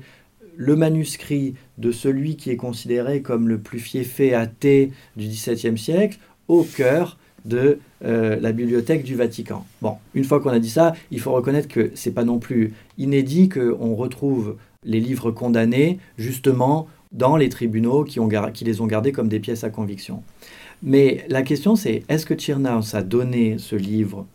[0.55, 6.19] le manuscrit de celui qui est considéré comme le plus fiefé athée du XVIIe siècle
[6.47, 9.65] au cœur de euh, la bibliothèque du Vatican.
[9.81, 12.73] Bon, une fois qu'on a dit ça, il faut reconnaître que c'est pas non plus
[12.97, 14.55] inédit qu'on retrouve
[14.85, 18.19] les livres condamnés justement dans les tribunaux qui,
[18.65, 20.23] les ont gardés comme des pièces à conviction.
[20.81, 24.25] Mais la question c'est est-ce que Tchirnaus a donné ce livre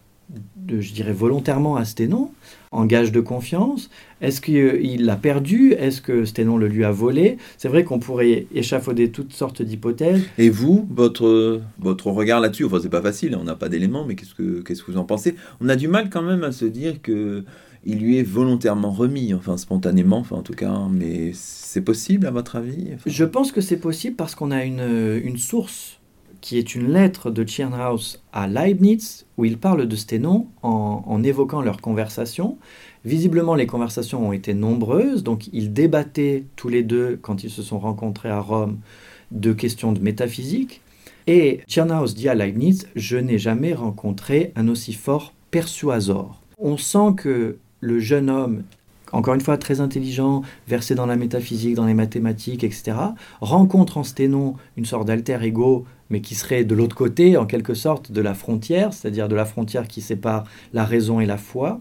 [0.69, 2.31] je dirais volontairement à Sténon,
[2.71, 3.91] en gage de confiance?
[4.21, 5.73] Est-ce qu'il l'a perdu?
[5.73, 7.39] Est-ce que Sténon le lui a volé?
[7.57, 10.23] C'est vrai qu'on pourrait échafauder toutes sortes d'hypothèses.
[10.37, 14.15] Et vous, votre, votre regard là-dessus Enfin, c'est pas facile, on n'a pas d'éléments, mais
[14.15, 15.35] qu'est-ce que, qu'est-ce que vous en pensez?
[15.61, 17.45] On a du mal quand même à se dire que
[17.85, 22.31] il lui est volontairement remis, enfin spontanément, enfin en tout cas, mais c'est possible à
[22.31, 22.93] votre avis?
[23.07, 25.99] Je pense que c'est possible parce qu'on a une, une source
[26.41, 31.63] qui est une lettre de Tchernhaus à Leibniz, où il parle de Sténon en, évoquant
[31.63, 32.59] leur conversation.
[33.05, 37.63] Visiblement, les conversations ont été nombreuses, donc ils débattaient tous les deux, quand ils se
[37.63, 38.79] sont rencontrés à Rome,
[39.31, 40.81] de questions de métaphysique.
[41.27, 46.41] Et Tchernhaus dit à Leibniz Je n'ai jamais rencontré un aussi fort persuasor.
[46.59, 48.63] On sent que le jeune homme
[49.13, 52.97] encore une fois très intelligent, versé dans la métaphysique, dans les mathématiques, etc.,
[53.41, 57.75] rencontre en Sténon une sorte d'alter ego mais qui serait de l'autre côté, en quelque
[57.75, 61.81] sorte, de la frontière, c'est-à-dire de la frontière qui sépare la raison et la foi.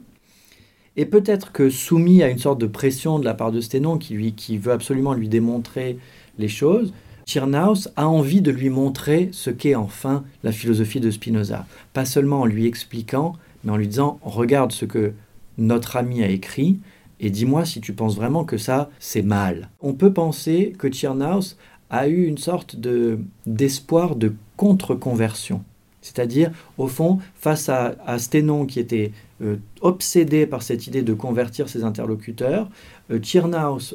[0.98, 4.16] Et peut-être que soumis à une sorte de pression de la part de Sténon, qui,
[4.16, 5.98] lui, qui veut absolument lui démontrer
[6.40, 6.94] les choses,
[7.26, 11.66] Tchirnaus a envie de lui montrer ce qu'est enfin la philosophie de Spinoza.
[11.94, 13.34] Pas seulement en lui expliquant,
[13.64, 15.14] mais en lui disant Regarde ce que
[15.58, 16.80] notre ami a écrit,
[17.20, 19.70] et dis-moi si tu penses vraiment que ça, c'est mal.
[19.82, 21.58] On peut penser que Tchirnaus
[21.90, 25.64] a eu une sorte de, d'espoir de contre-conversion.
[26.02, 31.14] C'est-à-dire, au fond, face à, à Sténon qui était euh, obsédé par cette idée de
[31.14, 32.70] convertir ses interlocuteurs,
[33.12, 33.20] euh,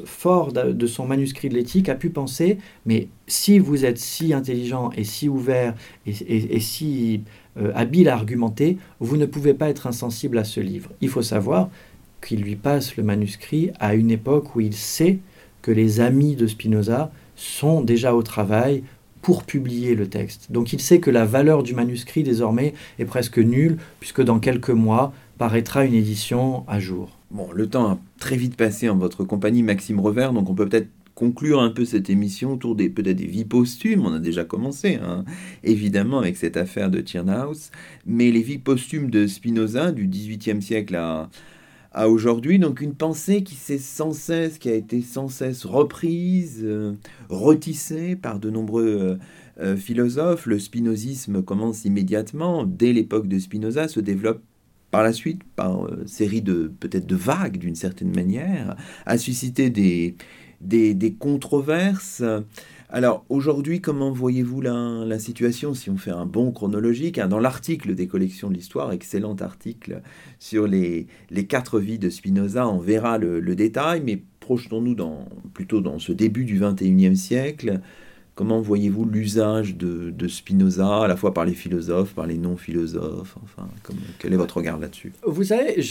[0.05, 4.91] fort de, son manuscrit de l'éthique, a pu penser, mais si vous êtes si intelligent
[4.95, 7.23] et si ouvert et, si
[7.59, 10.91] euh, habile à argumenter, vous ne pouvez pas être insensible à ce livre.
[11.01, 11.69] Il faut savoir
[12.21, 15.19] qu'il lui passe le manuscrit à une époque où il sait
[15.61, 18.83] que les amis de Spinoza sont déjà au travail
[19.21, 20.51] pour publier le texte.
[20.51, 24.69] Donc il sait que la valeur du manuscrit désormais est presque nulle, puisque dans quelques
[24.69, 27.17] mois paraîtra une édition à jour.
[27.31, 30.67] Bon, le temps a très vite passé en votre compagnie, Maxime Revers, donc on peut
[30.67, 30.89] peut-être
[31.23, 34.05] conclure un peu cette émission autour des peut-être des vies posthumes.
[34.05, 35.23] On a déjà commencé, hein,
[35.63, 37.71] évidemment, avec cette affaire de Tiernaus,
[38.05, 41.29] mais les vies posthumes de Spinoza du XVIIIe siècle à,
[42.09, 42.59] aujourd'hui.
[42.59, 46.95] Donc une pensée qui s'est sans cesse, qui a été sans cesse reprise, euh,
[47.29, 49.15] retissée par de nombreux euh,
[49.61, 50.45] euh, philosophes.
[50.45, 54.41] Le spinozisme commence immédiatement, dès l'époque de Spinoza, se développe
[54.91, 58.75] par la suite, par série de peut-être de vagues d'une certaine manière,
[59.07, 60.15] a suscité des,
[60.63, 62.23] des, controverses.
[62.89, 67.95] Alors aujourd'hui, comment voyez-vous la, situation si on fait un bon chronologique hein, Dans l'article
[67.95, 70.01] des collections de l'histoire, excellent article
[70.39, 71.07] sur les,
[71.47, 76.45] quatre vies de Spinoza, on verra le, détail, mais projetons-nous dans, plutôt dans ce début
[76.45, 77.81] du XXIe siècle.
[78.35, 83.67] Comment voyez-vous l'usage de, Spinoza, à la fois par les philosophes, par les non-philosophes enfin,
[84.19, 85.13] Quel est votre regard là-dessus?
[85.25, 85.81] Vous savez,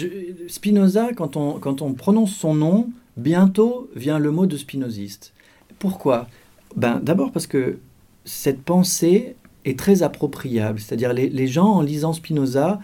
[0.48, 5.32] Spinoza, quand on, quand on prononce son nom, bientôt vient le mot de spinoziste.
[5.78, 6.28] Pourquoi?
[6.76, 7.78] Ben, D'abord parce que
[8.24, 10.80] cette pensée est très appropriable.
[10.80, 12.80] C'est-à-dire les, les gens, en lisant Spinoza,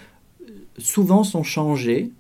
[0.79, 2.13] souvent sont changés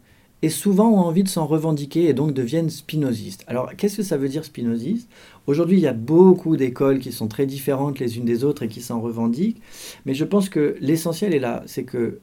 [0.42, 3.44] et souvent ont envie de s'en revendiquer et donc deviennent spinozistes.
[3.48, 5.08] Alors, qu'est-ce que ça veut dire spinoziste
[5.46, 8.68] Aujourd'hui, il y a beaucoup d'écoles qui sont très différentes les unes des autres et
[8.68, 9.60] qui s'en revendiquent,
[10.06, 12.20] mais je pense que l'essentiel est là, c'est que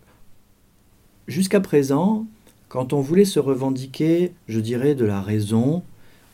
[1.28, 2.26] jusqu'à présent,
[2.76, 5.82] quand on voulait se revendiquer, je dirais, de la raison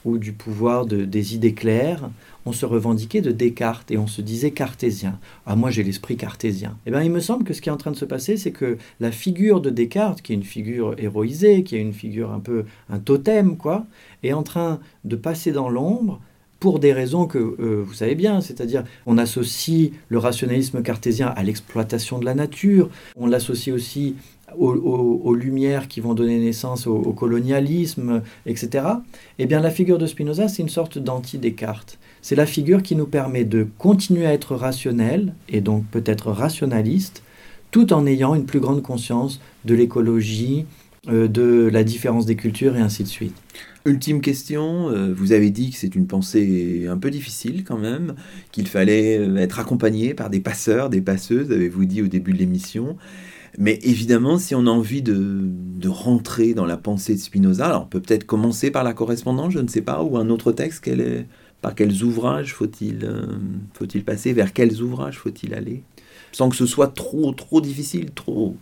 [0.05, 2.09] ou du pouvoir de, des idées claires,
[2.47, 5.19] on se revendiquait de Descartes et on se disait cartésien.
[5.45, 6.79] Ah, moi j'ai l'esprit cartésien.
[6.87, 8.49] Eh bien, il me semble que ce qui est en train de se passer, c'est
[8.49, 12.39] que la figure de Descartes, qui est une figure héroïsée, qui est une figure un
[12.39, 13.85] peu un totem, quoi,
[14.23, 16.19] est en train de passer dans l'ombre
[16.59, 21.43] pour des raisons que euh, vous savez bien, c'est-à-dire on associe le rationalisme cartésien à
[21.43, 24.15] l'exploitation de la nature, on l'associe aussi
[24.57, 28.85] aux, lumières qui vont donner naissance au, colonialisme, etc.
[29.39, 31.97] Eh bien la figure de Spinoza, c'est une sorte d'anti-Descartes.
[32.21, 37.23] C'est la figure qui nous permet de continuer à être rationnel, et donc peut-être rationaliste,
[37.71, 40.65] tout en ayant une plus grande conscience de l'écologie,
[41.07, 43.35] euh, de la différence des cultures et ainsi de suite.
[43.85, 48.13] Ultime question, euh, vous avez dit que c'est une pensée un peu difficile quand même,
[48.51, 52.97] qu'il fallait être accompagné par des passeurs, des passeuses, avez-vous dit au début de l'émission.
[53.57, 55.49] Mais évidemment, si on a envie de,
[55.87, 59.59] rentrer dans la pensée de Spinoza, alors on peut peut-être commencer par la correspondance, je
[59.59, 61.25] ne sais pas, ou un autre texte quel est,
[61.61, 63.25] par quels ouvrages faut-il euh,
[63.73, 65.83] faut-il passer Vers quels ouvrages faut-il aller
[66.31, 68.55] Sans que ce soit trop, trop difficile, trop...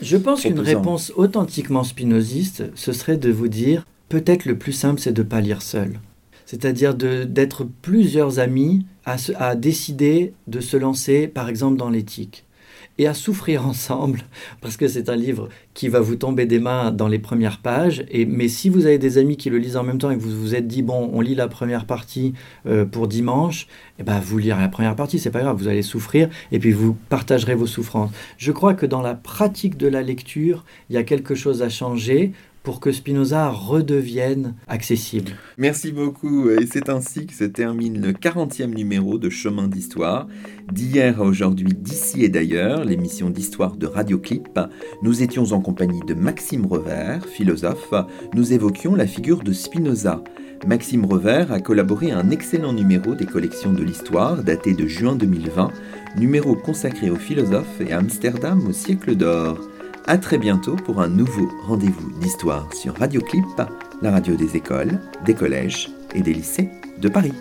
[0.00, 5.00] Je pense qu'une réponse authentiquement spinoziste, ce serait de vous dire, peut-être le plus simple,
[5.00, 5.98] c'est de ne pas lire seul.
[6.46, 12.44] C'est-à-dire d'être plusieurs amis à, à décider de se lancer, par exemple, dans l'éthique
[12.98, 14.22] et à souffrir ensemble,
[14.60, 18.04] parce que c'est un livre qui va vous tomber des mains dans les premières pages.
[18.10, 20.22] Et, mais si vous avez des amis qui le lisent en même temps et que
[20.22, 22.34] vous vous êtes dit, bon, on lit la première partie
[22.66, 23.62] euh, pour dimanche,
[23.98, 26.58] et eh ben, vous lirez la première partie, c'est pas grave, vous allez souffrir, et
[26.58, 28.10] puis vous partagerez vos souffrances.
[28.36, 31.68] Je crois que dans la pratique de la lecture, il y a quelque chose à
[31.68, 32.32] changer
[32.62, 35.32] pour que Spinoza redevienne accessible.
[35.58, 40.26] Merci beaucoup et c'est ainsi que se termine le 40e numéro de Chemin d'Histoire.
[40.70, 44.60] D'hier à aujourd'hui, d'ici et d'ailleurs, l'émission d'histoire de Radioclip,
[45.02, 47.94] nous étions en compagnie de Maxime Revers, philosophe.
[48.34, 50.22] Nous évoquions la figure de Spinoza.
[50.66, 55.16] Maxime Revers a collaboré à un excellent numéro des collections de l'histoire daté de juin
[55.16, 55.70] 2020,
[56.18, 59.69] numéro consacré aux philosophes et à Amsterdam au siècle d'or.
[60.06, 63.44] A très bientôt pour un nouveau rendez-vous d'histoire sur Radio Clip,
[64.02, 67.34] la radio des écoles, des collèges et des lycées de Paris.